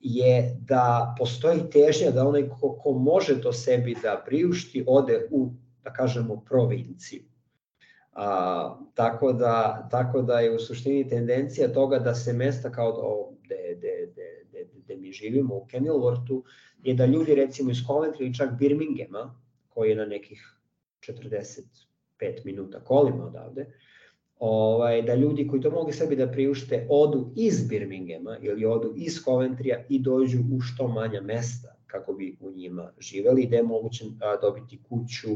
je 0.00 0.56
da 0.60 1.14
postoji 1.18 1.70
težnja 1.70 2.10
da 2.10 2.26
onaj 2.28 2.48
ko, 2.48 2.76
ko 2.82 2.92
može 2.92 3.40
to 3.40 3.52
sebi 3.52 3.96
da 4.02 4.22
priušti 4.26 4.84
ode 4.86 5.28
u, 5.30 5.50
da 5.84 5.92
kažemo, 5.92 6.42
provinciju. 6.48 7.22
A, 8.12 8.76
tako, 8.94 9.32
da, 9.32 9.88
tako 9.90 10.22
da 10.22 10.40
je 10.40 10.54
u 10.54 10.58
suštini 10.58 11.08
tendencija 11.08 11.72
toga 11.72 11.98
da 11.98 12.14
se 12.14 12.32
mesta 12.32 12.72
kao 12.72 13.32
gde, 13.42 13.74
gde, 13.78 14.12
gde, 14.12 14.44
gde, 14.48 14.66
gde 14.74 14.96
mi 14.96 15.12
živimo 15.12 15.56
u 15.56 15.66
Kenilworthu, 15.72 16.42
je 16.82 16.94
da 16.94 17.06
ljudi 17.06 17.34
recimo 17.34 17.70
iz 17.70 17.76
Coventry 17.76 18.20
ili 18.20 18.34
čak 18.34 18.58
Birminghama, 18.58 19.40
koji 19.68 19.90
je 19.90 19.96
na 19.96 20.06
nekih 20.06 20.56
45 21.00 21.62
minuta 22.44 22.80
kolima 22.84 23.26
odavde, 23.26 23.66
ovaj, 24.38 25.02
da 25.02 25.14
ljudi 25.14 25.46
koji 25.46 25.62
to 25.62 25.70
mogu 25.70 25.92
sebi 25.92 26.16
da 26.16 26.28
priušte 26.28 26.86
odu 26.90 27.32
iz 27.36 27.68
Birminghama 27.68 28.36
ili 28.40 28.64
odu 28.64 28.92
iz 28.96 29.24
Coventrya 29.24 29.84
i 29.88 29.98
dođu 29.98 30.38
u 30.52 30.60
što 30.60 30.88
manja 30.88 31.20
mesta 31.20 31.76
kako 31.86 32.12
bi 32.12 32.36
u 32.40 32.50
njima 32.50 32.92
živeli 32.98 33.46
da 33.46 33.56
je 33.56 33.62
moguće 33.62 34.04
dobiti 34.42 34.82
kuću 34.88 35.28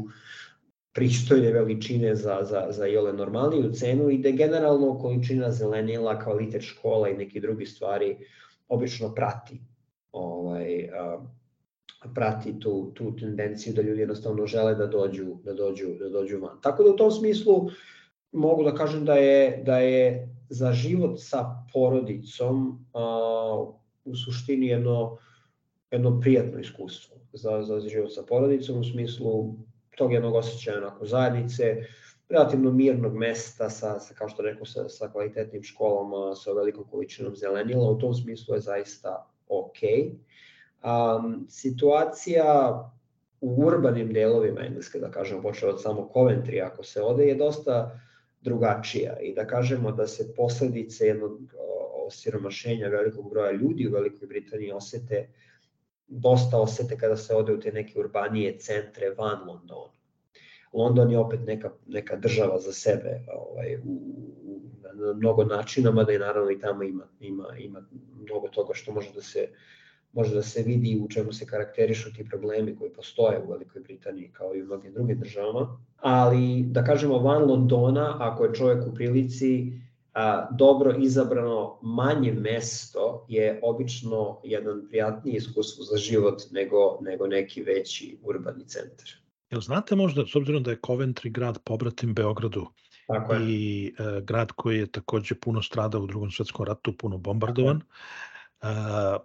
pristojne 0.93 1.51
veličine 1.51 2.15
za, 2.15 2.39
za, 2.41 2.67
za 2.69 2.85
jole 2.85 3.13
normalniju 3.13 3.71
cenu 3.73 4.09
i 4.09 4.17
da 4.17 4.29
je 4.29 4.35
generalno 4.35 4.99
količina 4.99 5.51
zelenila, 5.51 6.19
kvalitet 6.19 6.61
škola 6.61 7.09
i 7.09 7.17
neki 7.17 7.39
drugi 7.39 7.65
stvari 7.65 8.17
obično 8.67 9.15
prati 9.15 9.61
ovaj, 10.11 10.89
a, 10.89 11.25
prati 12.15 12.59
tu, 12.59 12.91
tu 12.93 13.15
tendenciju 13.15 13.73
da 13.73 13.81
ljudi 13.81 13.99
jednostavno 13.99 14.47
žele 14.47 14.75
da 14.75 14.87
dođu, 14.87 15.25
da 15.43 15.53
dođu, 15.53 15.87
da 15.99 16.09
dođu 16.09 16.39
van. 16.39 16.61
Tako 16.61 16.83
da 16.83 16.89
u 16.89 16.95
tom 16.95 17.11
smislu 17.11 17.69
mogu 18.31 18.63
da 18.63 18.75
kažem 18.75 19.05
da 19.05 19.13
je, 19.13 19.63
da 19.65 19.77
je 19.77 20.29
za 20.49 20.73
život 20.73 21.19
sa 21.19 21.65
porodicom 21.73 22.85
a, 22.93 23.65
u 24.05 24.15
suštini 24.15 24.67
jedno, 24.67 25.17
jedno 25.91 26.19
prijatno 26.19 26.59
iskustvo 26.59 27.17
za, 27.33 27.63
za 27.63 27.79
život 27.79 28.13
sa 28.13 28.23
porodicom 28.23 28.79
u 28.79 28.83
smislu 28.83 29.55
tog 29.97 30.13
jednog 30.13 30.35
osjećaja 30.35 30.77
onako 30.77 31.05
zajednice, 31.05 31.75
relativno 32.29 32.71
mirnog 32.71 33.13
mesta 33.17 33.69
sa, 33.69 33.99
sa 33.99 34.13
kao 34.13 34.29
što 34.29 34.43
rekao, 34.43 34.65
sa, 34.65 34.89
sa 34.89 35.11
kvalitetnim 35.11 35.63
školama, 35.63 36.35
sa 36.35 36.51
velikom 36.51 36.83
količinom 36.91 37.35
zelenila, 37.35 37.91
u 37.91 37.99
tom 37.99 38.13
smislu 38.13 38.55
je 38.55 38.61
zaista 38.61 39.31
ok. 39.47 39.77
Um, 40.83 41.45
situacija 41.49 42.79
u 43.41 43.63
urbanim 43.65 44.13
delovima 44.13 44.61
Engleske, 44.61 44.99
da 44.99 45.11
kažemo, 45.11 45.41
počeo 45.41 45.69
od 45.69 45.81
samo 45.81 46.09
Coventry, 46.13 46.65
ako 46.65 46.83
se 46.83 47.01
ode, 47.01 47.25
je 47.25 47.35
dosta 47.35 47.99
drugačija 48.41 49.19
i 49.19 49.33
da 49.33 49.47
kažemo 49.47 49.91
da 49.91 50.07
se 50.07 50.33
posledice 50.35 51.07
jednog 51.07 51.39
osiromašenja 52.05 52.87
velikog 52.87 53.29
broja 53.29 53.51
ljudi 53.51 53.87
u 53.87 53.91
Velikoj 53.91 54.27
Britaniji 54.27 54.71
osete 54.71 55.27
dosta 56.07 56.61
osete 56.61 56.97
kada 56.97 57.17
se 57.17 57.35
ode 57.35 57.53
u 57.53 57.59
te 57.59 57.71
neke 57.71 57.99
urbanije 57.99 58.59
centre 58.59 59.09
van 59.17 59.47
Londona. 59.47 59.93
London 60.73 61.11
je 61.11 61.19
opet 61.19 61.39
neka, 61.45 61.71
neka 61.87 62.15
država 62.15 62.59
za 62.59 62.73
sebe 62.73 63.21
ovaj, 63.33 63.75
u, 63.75 63.91
u, 64.43 64.61
na 64.81 65.13
mnogo 65.13 65.43
načina, 65.43 65.91
mada 65.91 66.13
i 66.13 66.19
naravno 66.19 66.51
i 66.51 66.59
tamo 66.59 66.83
ima, 66.83 67.07
ima, 67.19 67.45
ima 67.57 67.87
mnogo 68.21 68.47
toga 68.47 68.73
što 68.73 68.91
može 68.91 69.13
da 69.13 69.21
se 69.21 69.47
može 70.13 70.35
da 70.35 70.43
se 70.43 70.63
vidi 70.63 70.99
u 71.03 71.09
čemu 71.09 71.33
se 71.33 71.45
karakterišu 71.45 72.13
ti 72.13 72.25
problemi 72.29 72.75
koji 72.75 72.91
postoje 72.93 73.39
u 73.39 73.51
Velikoj 73.51 73.81
Britaniji 73.81 74.29
kao 74.33 74.55
i 74.55 74.61
u 74.61 74.65
mnogim 74.65 74.93
drugim 74.93 75.19
državama. 75.19 75.77
Ali 75.97 76.63
da 76.63 76.83
kažemo 76.83 77.19
van 77.19 77.43
Londona, 77.43 78.17
ako 78.19 78.45
je 78.45 78.53
čovjek 78.53 78.87
u 78.87 78.93
prilici 78.93 79.71
a, 80.13 80.47
dobro 80.51 80.95
izabrano 80.99 81.79
manje 81.81 82.33
mesto 82.33 83.25
je 83.29 83.59
obično 83.63 84.41
jedan 84.43 84.87
prijatniji 84.89 85.35
iskustvo 85.35 85.83
za 85.83 85.97
život 85.97 86.41
nego, 86.51 86.97
nego 87.01 87.27
neki 87.27 87.61
veći 87.61 88.17
urbani 88.23 88.67
centar. 88.67 89.07
Jel 89.49 89.61
znate 89.61 89.95
možda, 89.95 90.25
s 90.27 90.35
obzirom 90.35 90.63
da 90.63 90.71
je 90.71 90.79
Coventry 90.79 91.31
grad 91.31 91.59
pobratim 91.63 92.13
Beogradu, 92.13 92.67
Tako 93.07 93.33
je. 93.33 93.41
i 93.47 93.93
e, 93.99 94.21
grad 94.21 94.51
koji 94.51 94.77
je 94.79 94.91
takođe 94.91 95.35
puno 95.35 95.61
stradao 95.61 96.01
u 96.01 96.07
drugom 96.07 96.31
svetskom 96.31 96.65
ratu, 96.65 96.97
puno 96.97 97.17
bombardovan, 97.17 97.77
e, 97.77 97.81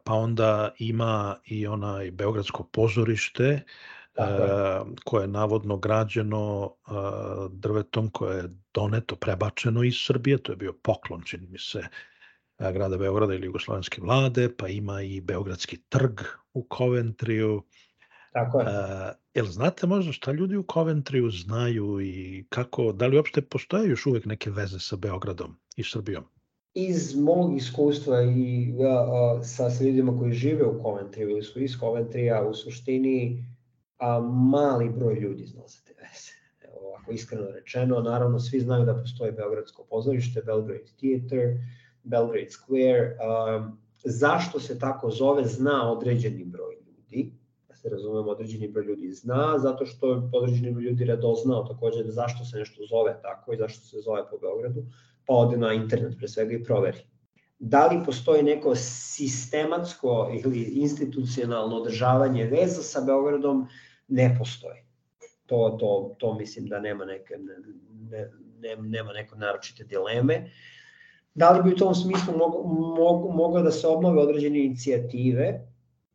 pa 0.04 0.12
onda 0.12 0.74
ima 0.78 1.36
i 1.44 1.66
onaj 1.66 2.10
Beogradsko 2.10 2.64
pozorište, 2.64 3.64
Tako. 4.14 4.90
koje 5.04 5.22
je 5.22 5.28
navodno 5.28 5.76
građeno 5.76 6.74
drvetom 7.50 8.10
koje 8.10 8.36
je 8.36 8.50
doneto, 8.74 9.16
prebačeno 9.16 9.82
iz 9.82 9.94
Srbije, 10.06 10.42
to 10.42 10.52
je 10.52 10.56
bio 10.56 10.72
poklon, 10.72 11.22
čini 11.22 11.46
mi 11.46 11.58
se, 11.58 11.82
grada 12.58 12.96
Beograda 12.96 13.34
ili 13.34 13.46
Jugoslovenske 13.46 14.00
vlade, 14.00 14.56
pa 14.56 14.68
ima 14.68 15.02
i 15.02 15.20
Beogradski 15.20 15.76
trg 15.88 16.20
u 16.54 16.66
Coventriju. 16.78 17.62
Tako 18.32 18.60
je. 18.60 18.66
Uh, 18.66 18.72
jel 19.34 19.46
znate 19.46 19.86
možda 19.86 20.12
šta 20.12 20.32
ljudi 20.32 20.56
u 20.56 20.64
Coventriju 20.72 21.30
znaju 21.30 22.00
i 22.00 22.46
kako, 22.48 22.92
da 22.92 23.06
li 23.06 23.16
uopšte 23.16 23.42
postoje 23.42 23.90
još 23.90 24.06
uvek 24.06 24.24
neke 24.24 24.50
veze 24.50 24.80
sa 24.80 24.96
Beogradom 24.96 25.56
i 25.76 25.84
Srbijom? 25.84 26.24
Iz 26.78 27.16
mog 27.16 27.56
iskustva 27.56 28.22
i 28.22 28.74
uh, 28.78 29.44
sa 29.44 29.68
ljudima 29.84 30.18
koji 30.18 30.32
žive 30.32 30.66
u 30.66 30.82
Coventriju 30.82 31.30
ili 31.30 31.42
su 31.42 31.62
iz 31.62 31.78
Coventrija, 31.80 32.48
u 32.48 32.54
suštini 32.54 33.44
a 33.98 34.20
mali 34.20 34.90
broj 34.90 35.14
ljudi 35.14 35.46
zna 35.46 35.62
za 35.66 35.78
te 35.86 35.94
veze. 35.94 36.32
Evo, 36.68 36.88
ovako 36.88 37.12
iskreno 37.12 37.50
rečeno, 37.50 38.00
naravno 38.00 38.38
svi 38.38 38.60
znaju 38.60 38.84
da 38.84 38.94
postoji 38.94 39.32
Beogradsko 39.32 39.84
pozorište, 39.90 40.42
Belgrade 40.46 40.92
Theater, 40.98 41.58
Belgrade 42.02 42.50
Square. 42.50 43.16
Um, 43.56 43.78
zašto 44.04 44.60
se 44.60 44.78
tako 44.78 45.10
zove, 45.10 45.44
zna 45.44 45.92
određeni 45.92 46.44
broj 46.44 46.74
ljudi, 46.86 47.32
da 47.68 47.76
se 47.76 47.88
razumemo, 47.88 48.30
određeni 48.30 48.68
broj 48.68 48.84
ljudi 48.84 49.12
zna, 49.12 49.58
zato 49.58 49.86
što 49.86 50.30
određeni 50.32 50.72
broj 50.72 50.84
ljudi 50.84 51.04
radoznao 51.04 51.64
takođe 51.64 52.04
da 52.04 52.10
zašto 52.10 52.44
se 52.44 52.58
nešto 52.58 52.82
zove 52.90 53.18
tako 53.22 53.52
i 53.52 53.56
zašto 53.56 53.84
se 53.84 54.00
zove 54.00 54.22
po 54.30 54.38
Beogradu, 54.38 54.84
pa 55.26 55.34
ode 55.34 55.56
na 55.56 55.72
internet 55.72 56.18
pre 56.18 56.28
svega 56.28 56.54
i 56.54 56.64
proveri. 56.64 56.98
Da 57.58 57.86
li 57.86 58.04
postoji 58.04 58.42
neko 58.42 58.74
sistematsko 58.74 60.30
ili 60.42 60.62
institucionalno 60.62 61.76
održavanje 61.76 62.44
veza 62.44 62.82
sa 62.82 63.00
Beogradom, 63.00 63.66
ne 64.08 64.36
postoji. 64.38 64.80
To, 65.46 65.76
to, 65.80 66.14
to 66.18 66.34
mislim 66.34 66.66
da 66.66 66.80
nema 66.80 67.04
neke, 67.04 67.38
ne, 67.38 68.28
ne, 68.60 68.76
nema 68.76 69.12
neko 69.12 69.36
naročite 69.36 69.84
dileme. 69.84 70.50
Da 71.34 71.50
li 71.50 71.62
bi 71.62 71.72
u 71.72 71.76
tom 71.76 71.94
smislu 71.94 72.36
mogo, 72.36 72.62
mogo, 72.98 73.32
moglo 73.32 73.62
da 73.62 73.70
se 73.70 73.86
obnove 73.86 74.22
određene 74.22 74.64
inicijative 74.64 75.60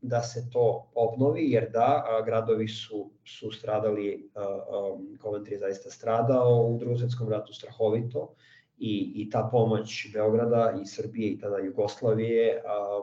da 0.01 0.21
se 0.21 0.49
to 0.49 0.91
obnovi, 0.95 1.51
jer 1.51 1.69
da, 1.71 2.03
a, 2.07 2.21
gradovi 2.25 2.67
su, 2.67 3.11
su 3.25 3.51
stradali, 3.51 4.29
a, 4.35 4.41
a, 4.41 4.97
Coventry 5.23 5.51
je 5.51 5.59
zaista 5.59 5.89
stradao 5.89 6.67
u 6.67 6.77
drugom 6.77 6.97
svetskom 6.97 7.29
ratu 7.29 7.53
strahovito 7.53 8.35
i, 8.81 9.11
i 9.15 9.29
ta 9.29 9.49
pomoć 9.51 10.09
Beograda 10.13 10.73
i 10.81 10.85
Srbije 10.85 11.29
i 11.29 11.39
tada 11.39 11.57
Jugoslavije 11.57 12.61
a, 12.65 13.01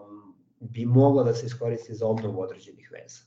bi 0.61 0.87
mogla 0.87 1.23
da 1.23 1.35
se 1.35 1.47
iskoristi 1.47 1.95
za 1.95 2.07
obnovu 2.07 2.41
određenih 2.41 2.91
veza. 2.93 3.21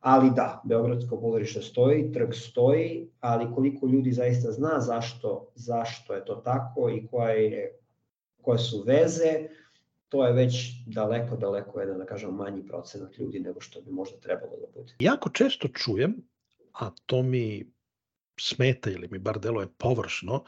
Ali 0.00 0.30
da, 0.34 0.62
Beogradsko 0.64 1.20
pozorište 1.20 1.62
stoji, 1.62 2.12
trg 2.12 2.34
stoji, 2.34 3.10
ali 3.20 3.54
koliko 3.54 3.86
ljudi 3.86 4.12
zaista 4.12 4.52
zna 4.52 4.80
zašto, 4.80 5.52
zašto 5.54 6.14
je 6.14 6.24
to 6.24 6.34
tako 6.34 6.90
i 6.90 7.06
koje, 7.06 7.44
je, 7.44 7.78
koje 8.42 8.58
su 8.58 8.82
veze, 8.86 9.48
to 10.08 10.26
je 10.26 10.32
već 10.32 10.54
daleko, 10.86 11.36
daleko 11.36 11.80
jedan, 11.80 11.98
da 11.98 12.06
kažem, 12.06 12.34
manji 12.34 12.66
procenat 12.66 13.18
ljudi 13.18 13.40
nego 13.40 13.60
što 13.60 13.80
bi 13.80 13.92
možda 13.92 14.16
trebalo 14.20 14.52
da 14.56 14.66
bude. 14.74 14.92
Jako 14.98 15.30
često 15.30 15.68
čujem, 15.68 16.16
a 16.72 16.90
to 17.06 17.22
mi 17.22 17.72
smeta 18.40 18.90
ili 18.90 19.08
mi 19.10 19.18
bar 19.18 19.38
deluje 19.38 19.66
površno, 19.78 20.44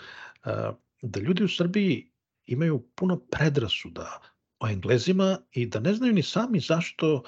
da 1.02 1.20
ljudi 1.20 1.44
u 1.44 1.48
Srbiji 1.48 2.10
imaju 2.46 2.82
puno 2.94 3.16
predrasuda 3.16 4.20
o 4.60 4.68
Englezima 4.68 5.38
i 5.52 5.66
da 5.66 5.80
ne 5.80 5.94
znaju 5.94 6.12
ni 6.12 6.22
sami 6.22 6.60
zašto 6.60 7.22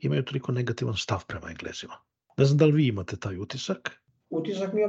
imaju 0.00 0.24
toliko 0.24 0.52
negativan 0.52 0.96
stav 0.96 1.24
prema 1.26 1.50
Englezima. 1.50 1.94
Ne 2.38 2.44
znam 2.44 2.58
da 2.58 2.64
li 2.66 2.72
vi 2.72 2.86
imate 2.86 3.16
taj 3.16 3.38
utisak? 3.38 3.90
Utisak 4.30 4.72
mi 4.72 4.80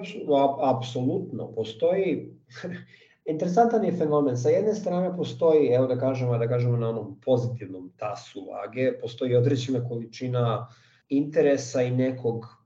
apsolutno 0.61 1.51
postoji. 1.55 2.33
Interesantan 3.31 3.85
je 3.85 3.97
fenomen. 3.97 4.37
Sa 4.37 4.49
jedne 4.49 4.73
strane 4.73 5.17
postoji, 5.17 5.67
evo 5.67 5.87
da 5.87 5.99
kažemo, 5.99 6.37
da 6.37 6.47
kažemo 6.47 6.77
na 6.77 6.89
onom 6.89 7.19
pozitivnom 7.25 7.91
tasu 7.97 8.45
vage, 8.45 8.99
postoji 9.01 9.35
određena 9.35 9.89
količina 9.89 10.67
interesa 11.09 11.81
i 11.81 11.91
nekog 11.91 12.56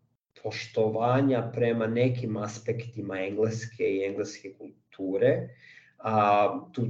poštovanja 0.44 1.52
prema 1.54 1.88
nekim 1.88 2.38
aspektima 2.38 3.20
engleske 3.20 3.84
i 3.84 4.06
engleske 4.06 4.54
kulture. 4.54 5.50
A, 5.98 6.68
tu 6.72 6.88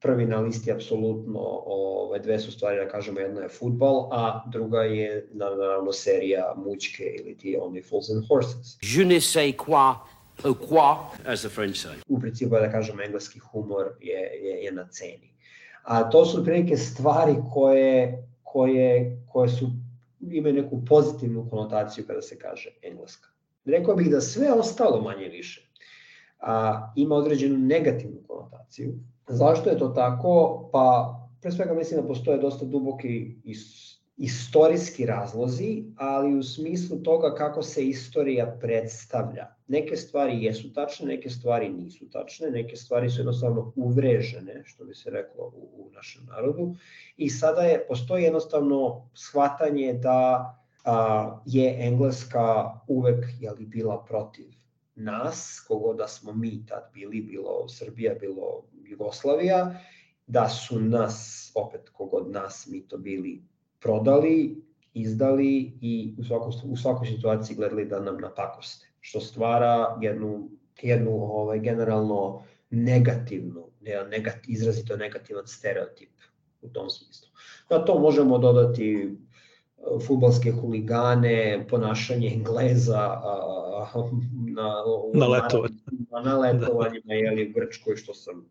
prvi 0.00 0.26
na 0.26 0.40
listi 0.40 0.72
apsolutno 0.72 1.40
ove 1.66 2.18
dve 2.18 2.38
su 2.38 2.52
stvari 2.52 2.76
da 2.76 2.88
kažemo 2.88 3.20
jedna 3.20 3.42
je 3.42 3.48
futbol 3.48 4.08
a 4.12 4.42
druga 4.52 4.82
je 4.82 5.28
naravno 5.32 5.92
serija 5.92 6.54
mućke 6.56 7.04
ili 7.04 7.36
ti 7.38 7.56
Only 7.60 7.88
Fools 7.88 8.10
and 8.10 8.24
Horses. 8.28 8.76
Je 8.82 9.04
ne 9.04 9.20
sais 9.20 9.56
quoi 9.56 9.94
quoi, 10.42 10.96
as 11.26 11.40
the 11.40 11.48
French 11.48 11.76
say. 11.76 11.94
U 12.08 12.20
principu 12.20 12.54
da 12.54 12.70
kažemo 12.70 13.02
engleski 13.02 13.38
humor 13.38 13.86
je, 14.00 14.20
je, 14.42 14.64
je 14.64 14.72
na 14.72 14.88
ceni. 14.88 15.34
A 15.82 16.10
to 16.10 16.24
su 16.26 16.44
prilike 16.44 16.76
stvari 16.76 17.34
koje, 17.52 18.26
koje, 18.42 19.18
koje 19.28 19.48
su 19.48 19.70
imaju 20.30 20.54
neku 20.54 20.84
pozitivnu 20.84 21.48
konotaciju 21.50 22.04
kada 22.06 22.22
se 22.22 22.38
kaže 22.38 22.70
engleska. 22.82 23.28
Rekao 23.64 23.96
bih 23.96 24.10
da 24.10 24.20
sve 24.20 24.52
ostalo 24.52 25.00
manje 25.00 25.28
više 25.28 25.70
a, 26.38 26.92
ima 26.96 27.14
određenu 27.14 27.58
negativnu 27.58 28.18
konotaciju, 28.26 28.94
Zašto 29.28 29.70
je 29.70 29.78
to 29.78 29.88
tako? 29.88 30.68
Pa 30.72 31.14
pre 31.40 31.52
svega 31.52 31.74
mislim 31.74 32.00
da 32.00 32.08
postoje 32.08 32.38
dosta 32.38 32.64
duboki 32.64 33.36
istorijski 34.16 35.06
razlozi, 35.06 35.84
ali 35.96 36.38
u 36.38 36.42
smislu 36.42 36.96
toga 37.02 37.34
kako 37.34 37.62
se 37.62 37.86
istorija 37.86 38.56
predstavlja. 38.60 39.46
Neke 39.68 39.96
stvari 39.96 40.42
jesu 40.42 40.72
tačne, 40.72 41.06
neke 41.06 41.30
stvari 41.30 41.68
nisu 41.68 42.10
tačne, 42.10 42.50
neke 42.50 42.76
stvari 42.76 43.10
su 43.10 43.20
jednostavno 43.20 43.72
uvrežene, 43.76 44.62
što 44.64 44.84
bi 44.84 44.94
se 44.94 45.10
reklo 45.10 45.44
u, 45.44 45.86
u 45.86 45.90
našem 45.94 46.26
narodu. 46.26 46.74
I 47.16 47.30
sada 47.30 47.60
je, 47.60 47.86
postoji 47.88 48.24
jednostavno 48.24 49.08
shvatanje 49.14 49.92
da 49.92 50.50
a, 50.84 51.40
je 51.46 51.86
Engleska 51.86 52.80
uvek 52.88 53.24
jeli, 53.40 53.66
bila 53.66 54.04
protiv 54.04 54.46
nas, 54.94 55.64
kogo 55.68 55.94
da 55.94 56.08
smo 56.08 56.32
mi 56.32 56.66
tad 56.66 56.90
bili, 56.94 57.20
bilo 57.20 57.68
Srbija, 57.68 58.14
bilo 58.14 58.64
Jugoslavija, 58.84 59.80
da 60.26 60.48
su 60.48 60.80
nas, 60.80 61.50
opet 61.54 61.88
kogod 61.88 62.30
nas 62.30 62.66
mi 62.66 62.88
to 62.88 62.98
bili 62.98 63.42
prodali, 63.84 64.62
izdali 64.94 65.72
i 65.80 66.14
u, 66.18 66.24
svako, 66.24 66.52
u 66.64 66.76
svakoj 66.76 67.06
situaciji 67.06 67.56
gledali 67.56 67.84
da 67.84 68.00
nam 68.00 68.16
napakoste, 68.20 68.86
što 69.00 69.20
stvara 69.20 69.98
jednu, 70.00 70.48
jednu 70.82 71.10
ovaj, 71.10 71.60
generalno 71.60 72.42
negativnu, 72.70 73.66
negat, 74.10 74.48
izrazito 74.48 74.96
negativan 74.96 75.46
stereotip 75.46 76.10
u 76.62 76.68
tom 76.68 76.90
smislu. 76.90 77.28
Na 77.70 77.84
to 77.84 77.98
možemo 77.98 78.38
dodati 78.38 79.16
futbalske 80.06 80.52
huligane, 80.52 81.66
ponašanje 81.70 82.32
Engleza 82.34 83.20
na, 84.46 84.84
na, 85.14 85.26
letovanju. 85.26 85.74
na, 86.10 86.20
na 86.20 86.38
letovanjima 86.38 87.04
da. 87.04 87.14
jeli, 87.14 87.50
u 87.50 87.52
Grčkoj, 87.52 87.96
što 87.96 88.14
sam 88.14 88.48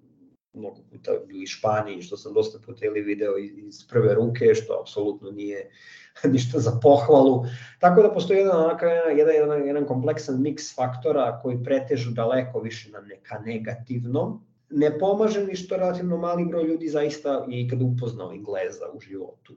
mnogo 0.54 0.76
puta 0.92 1.12
ili 1.30 1.48
Španiji, 1.48 2.02
što 2.02 2.18
sam 2.18 2.34
dosta 2.34 2.60
puta 2.66 2.86
ili 2.86 3.02
video 3.02 3.38
iz 3.38 3.88
prve 3.88 4.14
ruke, 4.14 4.56
što 4.56 4.80
apsolutno 4.82 5.32
nije 5.32 5.70
ništa 6.34 6.60
za 6.60 6.80
pohvalu. 6.82 7.46
Tako 7.80 8.02
da 8.02 8.14
postoji 8.14 8.40
jedan, 8.40 8.78
jedan, 9.18 9.36
jedan, 9.36 9.68
jedan 9.68 9.86
kompleksan 9.86 10.42
miks 10.42 10.76
faktora 10.76 11.40
koji 11.42 11.64
pretežu 11.64 12.12
daleko 12.12 12.60
više 12.60 12.92
na 12.92 13.02
neka 13.02 13.40
negativno. 13.40 14.42
Ne 14.70 15.00
pomaže 15.00 15.44
ni 15.46 15.56
što 15.56 15.78
relativno 15.78 16.18
mali 16.18 16.46
broj 16.46 16.64
ljudi 16.64 16.88
zaista 16.88 17.46
i 17.50 17.70
kad 17.70 17.82
upoznao 17.82 18.34
Engleza 18.34 18.86
u 18.94 19.00
životu, 19.00 19.54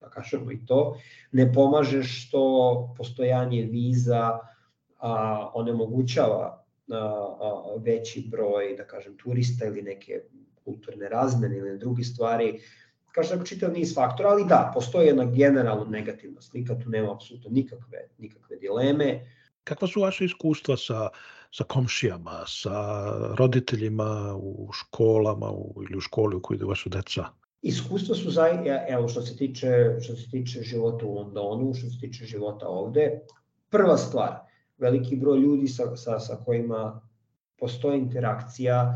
da 0.00 0.10
kažemo 0.10 0.52
i 0.52 0.66
to. 0.66 0.96
Ne 1.32 1.52
pomaže 1.52 2.02
što 2.02 2.94
postojanje 2.96 3.62
viza 3.62 4.38
a, 4.98 5.50
onemogućava 5.54 6.64
a, 6.90 6.96
a, 6.96 7.74
veći 7.78 8.28
broj, 8.30 8.74
da 8.76 8.86
kažem, 8.86 9.16
turista 9.16 9.66
ili 9.66 9.82
neke 9.82 10.22
kulturne 10.64 11.08
razmene 11.08 11.58
ili 11.58 11.78
drugi 11.78 12.04
stvari, 12.04 12.60
kao 13.12 13.24
što 13.24 13.44
čitav 13.44 13.72
niz 13.72 13.94
faktora, 13.94 14.28
ali 14.28 14.44
da, 14.48 14.70
postoji 14.74 15.06
jedna 15.06 15.24
generalno 15.24 15.84
negativna 15.84 16.40
slika, 16.40 16.78
tu 16.78 16.88
nema 16.88 17.12
apsolutno 17.12 17.50
nikakve, 17.50 17.98
nikakve 18.18 18.56
dileme. 18.56 19.26
Kakva 19.64 19.88
su 19.88 20.00
vaše 20.00 20.24
iskustva 20.24 20.76
sa, 20.76 21.08
sa 21.52 21.64
komšijama, 21.64 22.44
sa 22.46 23.04
roditeljima 23.38 24.36
u 24.36 24.68
školama 24.72 25.50
u, 25.50 25.82
ili 25.88 25.98
u 25.98 26.00
školi 26.00 26.36
u 26.36 26.42
kojoj 26.42 26.56
ide 26.56 26.64
vaša 26.64 26.90
deca? 26.90 27.24
Iskustva 27.62 28.14
su 28.16 28.30
za, 28.30 28.48
evo 28.88 29.08
što 29.08 29.22
se 29.22 29.36
tiče, 29.36 29.96
što 30.00 30.16
se 30.16 30.30
tiče 30.30 30.62
života 30.62 31.06
u 31.06 31.14
Londonu, 31.14 31.74
što 31.74 31.90
se 31.90 31.98
tiče 32.00 32.24
života 32.24 32.68
ovde, 32.68 33.20
prva 33.70 33.96
stvar, 33.96 34.38
veliki 34.78 35.16
broj 35.16 35.38
ljudi 35.38 35.68
sa, 35.68 35.96
sa, 35.96 36.18
sa 36.20 36.36
kojima 36.44 37.00
postoji 37.58 37.98
interakcija, 37.98 38.94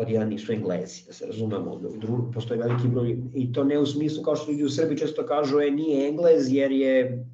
pod 0.00 0.08
jedan 0.08 0.28
nisu 0.28 0.52
englezi, 0.52 1.02
da 1.06 1.12
se 1.12 1.26
razumemo, 1.26 1.74
drugi, 1.76 2.32
postoji 2.34 2.60
veliki 2.60 2.88
broj, 2.88 3.16
i 3.34 3.52
to 3.52 3.64
ne 3.64 3.78
u 3.78 3.86
smislu 3.86 4.22
kao 4.22 4.36
što 4.36 4.50
ljudi 4.50 4.64
u 4.64 4.70
Srbiji 4.70 4.98
često 4.98 5.26
kažu, 5.26 5.60
e, 5.60 5.70
nije 5.70 6.08
englez 6.08 6.52
jer 6.52 6.72
je, 6.72 7.26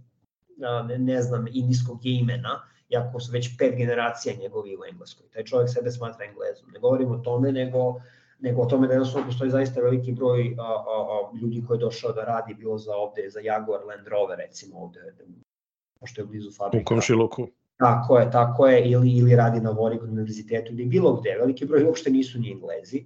ne, 0.89 0.99
ne 0.99 1.23
znam, 1.23 1.47
indijskog 1.53 2.01
imena, 2.03 2.63
jako 2.89 3.21
su 3.21 3.33
već 3.33 3.59
pet 3.59 3.77
generacija 3.77 4.35
njegovi 4.41 4.77
u 4.77 4.85
Engleskoj. 4.91 5.27
Taj 5.33 5.45
čovjek 5.45 5.71
sebe 5.71 5.91
smatra 5.91 6.27
englezom. 6.27 6.71
Ne 6.73 6.81
govorimo 6.81 7.15
o 7.15 7.19
tome, 7.19 7.53
nego, 7.53 8.01
nego 8.41 8.63
o 8.63 8.67
tome 8.67 8.87
da 8.87 8.93
jednostavno 8.93 9.27
postoji 9.27 9.51
zaista 9.51 9.81
veliki 9.81 10.13
broj 10.13 10.57
a, 10.59 10.63
a, 10.63 10.97
a, 11.15 11.39
ljudi 11.41 11.63
koji 11.67 11.77
je 11.77 11.87
došao 11.87 12.13
da 12.13 12.25
radi, 12.25 12.55
bilo 12.55 12.79
za 12.79 12.97
ovde, 12.97 13.31
za 13.31 13.41
Jaguar 13.41 13.85
Land 13.85 14.09
Rover, 14.09 14.39
recimo 14.39 14.79
ovde, 14.79 15.01
pošto 16.01 16.21
je 16.21 16.27
blizu 16.27 16.51
fabrika. 16.51 16.83
U 16.83 16.85
komšiluku. 16.85 17.49
Tako 17.77 18.19
je, 18.19 18.31
tako 18.31 18.67
je, 18.67 18.91
ili, 18.91 19.11
ili 19.11 19.37
radi 19.37 19.61
na 19.61 19.71
Warwick 19.71 20.05
univerzitetu 20.05 20.73
ili 20.73 20.87
bilo 20.87 21.17
gde. 21.17 21.37
Veliki 21.39 21.67
broj 21.67 21.85
uopšte 21.85 22.11
nisu 22.11 22.39
ni 22.39 22.53
englezi. 22.53 23.05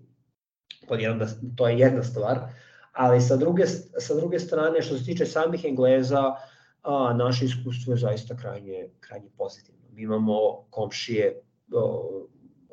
Pod 0.89 1.01
jedan, 1.01 1.19
da, 1.19 1.27
to 1.57 1.69
je 1.69 1.79
jedna 1.79 2.03
stvar. 2.03 2.39
Ali 2.93 3.21
sa 3.21 3.37
druge, 3.37 3.67
sa 3.99 4.15
druge 4.15 4.39
strane, 4.39 4.83
što 4.83 4.99
se 4.99 5.05
tiče 5.05 5.27
samih 5.27 5.65
engleza, 5.65 6.35
a, 6.83 7.15
naše 7.15 7.45
iskustvo 7.45 7.93
je 7.93 7.97
zaista 7.97 8.37
krajnje, 8.37 8.89
krajnje 9.01 9.29
pozitivno. 9.39 9.81
Mi 9.93 10.03
imamo 10.03 10.63
komšije 10.71 11.41
o, 11.73 12.27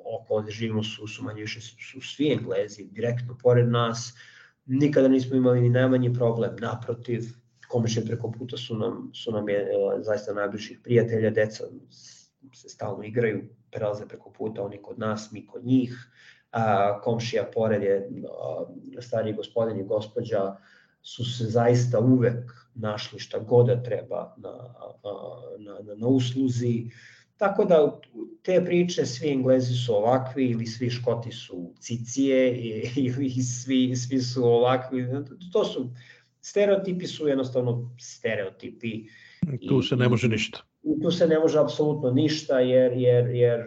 oko 0.05 0.41
gde 0.41 0.51
živimo 0.51 0.83
su, 0.83 1.07
su 1.07 1.23
manje 1.23 1.41
više 1.41 1.62
su 1.62 2.01
svi 2.01 2.31
englezi 2.31 2.83
direktno 2.83 3.38
pored 3.43 3.69
nas. 3.69 4.13
Nikada 4.65 5.07
nismo 5.07 5.36
imali 5.36 5.62
ni 5.62 5.69
najmanji 5.69 6.13
problem, 6.13 6.55
naprotiv, 6.60 7.23
komšije 7.67 8.06
preko 8.06 8.32
puta 8.32 8.58
su 8.58 8.77
nam, 8.77 9.12
su 9.13 9.32
nam 9.32 9.49
je, 9.49 9.67
zaista 10.01 10.34
najbližih 10.34 10.80
prijatelja, 10.84 11.30
deca 11.30 11.63
se 12.53 12.69
stalno 12.69 13.03
igraju, 13.03 13.43
prelaze 13.71 14.08
preko 14.08 14.32
puta, 14.32 14.63
oni 14.63 14.82
kod 14.82 14.99
nas, 14.99 15.32
mi 15.32 15.47
kod 15.47 15.65
njih. 15.65 16.12
A, 16.51 17.01
komšija 17.01 17.43
pored 17.53 17.84
je 17.84 18.10
a, 18.95 19.01
stariji 19.01 19.34
gospodin 19.34 19.80
i 19.80 19.84
gospođa 19.84 20.56
su 21.01 21.25
se 21.25 21.45
zaista 21.45 21.99
uvek 21.99 22.51
našli 22.75 23.19
šta 23.19 23.39
god 23.39 23.65
da 23.67 23.84
treba 23.84 24.36
na, 24.38 24.51
na, 25.03 25.84
na, 25.84 25.95
na 25.95 26.08
usluzi. 26.08 26.89
Tako 27.38 27.65
da 27.65 27.99
te 28.43 28.65
priče, 28.65 29.06
svi 29.06 29.30
Englezi 29.30 29.73
su 29.73 29.95
ovakvi 29.95 30.45
ili 30.49 30.65
svi 30.65 30.89
Škoti 30.89 31.32
su 31.32 31.73
cicije 31.80 32.58
ili 33.08 33.30
svi, 33.30 33.95
svi 33.95 34.21
su 34.21 34.43
ovakvi. 34.43 35.08
To 35.53 35.65
su 35.65 35.89
stereotipi 36.49 37.07
su 37.07 37.27
jednostavno 37.27 37.95
stereotipi. 37.99 39.03
Tu 39.69 39.81
se 39.81 39.95
ne 39.95 40.10
može 40.10 40.27
ništa. 40.27 40.60
I 40.83 41.01
tu 41.01 41.12
se 41.12 41.27
ne 41.27 41.39
može 41.39 41.60
apsolutno 41.60 42.12
ništa 42.12 42.60
jer, 42.60 42.93
jer, 42.95 43.27
jer 43.27 43.65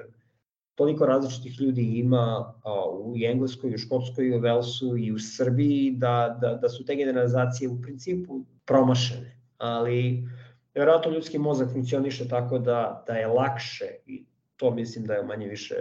toliko 0.75 1.07
različitih 1.07 1.61
ljudi 1.61 1.83
ima 1.83 2.55
a, 2.65 2.85
u 2.91 3.15
Engleskoj, 3.25 3.75
u 3.75 3.79
Škotskoj, 3.79 4.37
u 4.37 4.41
Velsu 4.41 4.97
i 4.97 5.13
u 5.13 5.19
Srbiji 5.19 5.91
da, 5.91 6.39
da, 6.41 6.55
da 6.55 6.69
su 6.69 6.85
te 6.85 6.97
generalizacije 6.97 7.69
u 7.69 7.83
principu 7.83 8.41
promašene. 8.65 9.37
Ali 9.59 10.29
verovatno 10.75 11.13
ljudski 11.13 11.39
mozak 11.39 11.73
funkcioniše 11.73 12.29
tako 12.29 12.59
da, 12.59 13.05
da 13.07 13.13
je 13.13 13.27
lakše 13.27 13.89
i 14.07 14.25
to 14.57 14.71
mislim 14.71 15.05
da 15.05 15.15
je 15.15 15.23
manje 15.23 15.49
više 15.49 15.75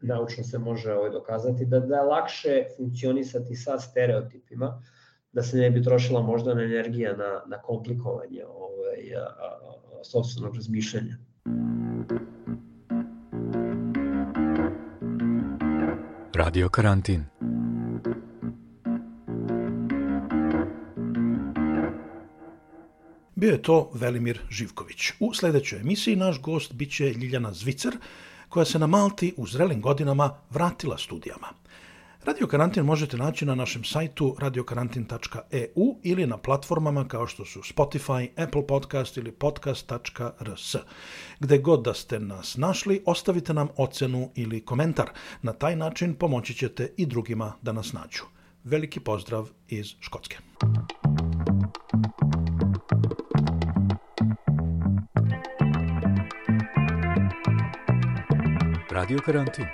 naučno 0.00 0.44
se 0.44 0.58
može 0.58 0.92
ovaj 0.92 1.10
dokazati, 1.10 1.66
da, 1.66 1.80
da 1.80 1.96
je 1.96 2.02
lakše 2.02 2.64
funkcionisati 2.76 3.56
sa 3.56 3.78
stereotipima, 3.78 4.82
da 5.36 5.42
se 5.42 5.56
ne 5.56 5.70
bi 5.70 5.82
trošila 5.82 6.22
možda 6.22 6.54
na 6.54 6.62
energija 6.62 7.16
na, 7.16 7.42
na 7.46 7.58
komplikovanje 7.62 8.44
ovaj, 8.44 9.16
a, 9.16 9.20
a, 9.20 9.48
a, 10.00 10.04
sobstvenog 10.04 10.54
razmišljanja. 10.54 11.16
Radio 16.34 16.68
karantin. 16.68 17.24
Bio 23.34 23.52
je 23.52 23.62
to 23.62 23.90
Velimir 23.94 24.40
Živković. 24.50 25.12
U 25.20 25.34
sledećoj 25.34 25.80
emisiji 25.80 26.16
naš 26.16 26.40
gost 26.42 26.72
biće 26.72 27.12
Ljiljana 27.12 27.52
Zvicer, 27.52 27.96
koja 28.48 28.64
se 28.64 28.78
na 28.78 28.86
Malti 28.86 29.34
u 29.36 29.46
zrelim 29.46 29.80
godinama 29.80 30.30
vratila 30.50 30.98
studijama. 30.98 31.48
Radio 32.26 32.46
Karantin 32.46 32.84
možete 32.84 33.16
naći 33.16 33.44
na 33.46 33.54
našem 33.54 33.84
sajtu 33.84 34.36
radiokarantin.eu 34.38 35.96
ili 36.02 36.26
na 36.26 36.36
platformama 36.36 37.08
kao 37.08 37.26
što 37.26 37.44
su 37.44 37.60
Spotify, 37.60 38.28
Apple 38.36 38.66
Podcast 38.66 39.16
ili 39.16 39.32
podcast.rs. 39.32 40.76
Gde 41.40 41.58
god 41.58 41.84
da 41.84 41.94
ste 41.94 42.20
nas 42.20 42.56
našli, 42.56 43.02
ostavite 43.06 43.54
nam 43.54 43.68
ocenu 43.76 44.30
ili 44.34 44.64
komentar. 44.64 45.10
Na 45.42 45.52
taj 45.52 45.76
način 45.76 46.14
pomoći 46.14 46.54
ćete 46.54 46.92
i 46.96 47.06
drugima 47.06 47.52
da 47.62 47.72
nas 47.72 47.92
nađu. 47.92 48.22
Veliki 48.64 49.00
pozdrav 49.00 49.48
iz 49.68 49.86
Škotske. 50.00 50.36
Radio 58.90 59.18
Karantin. 59.24 59.64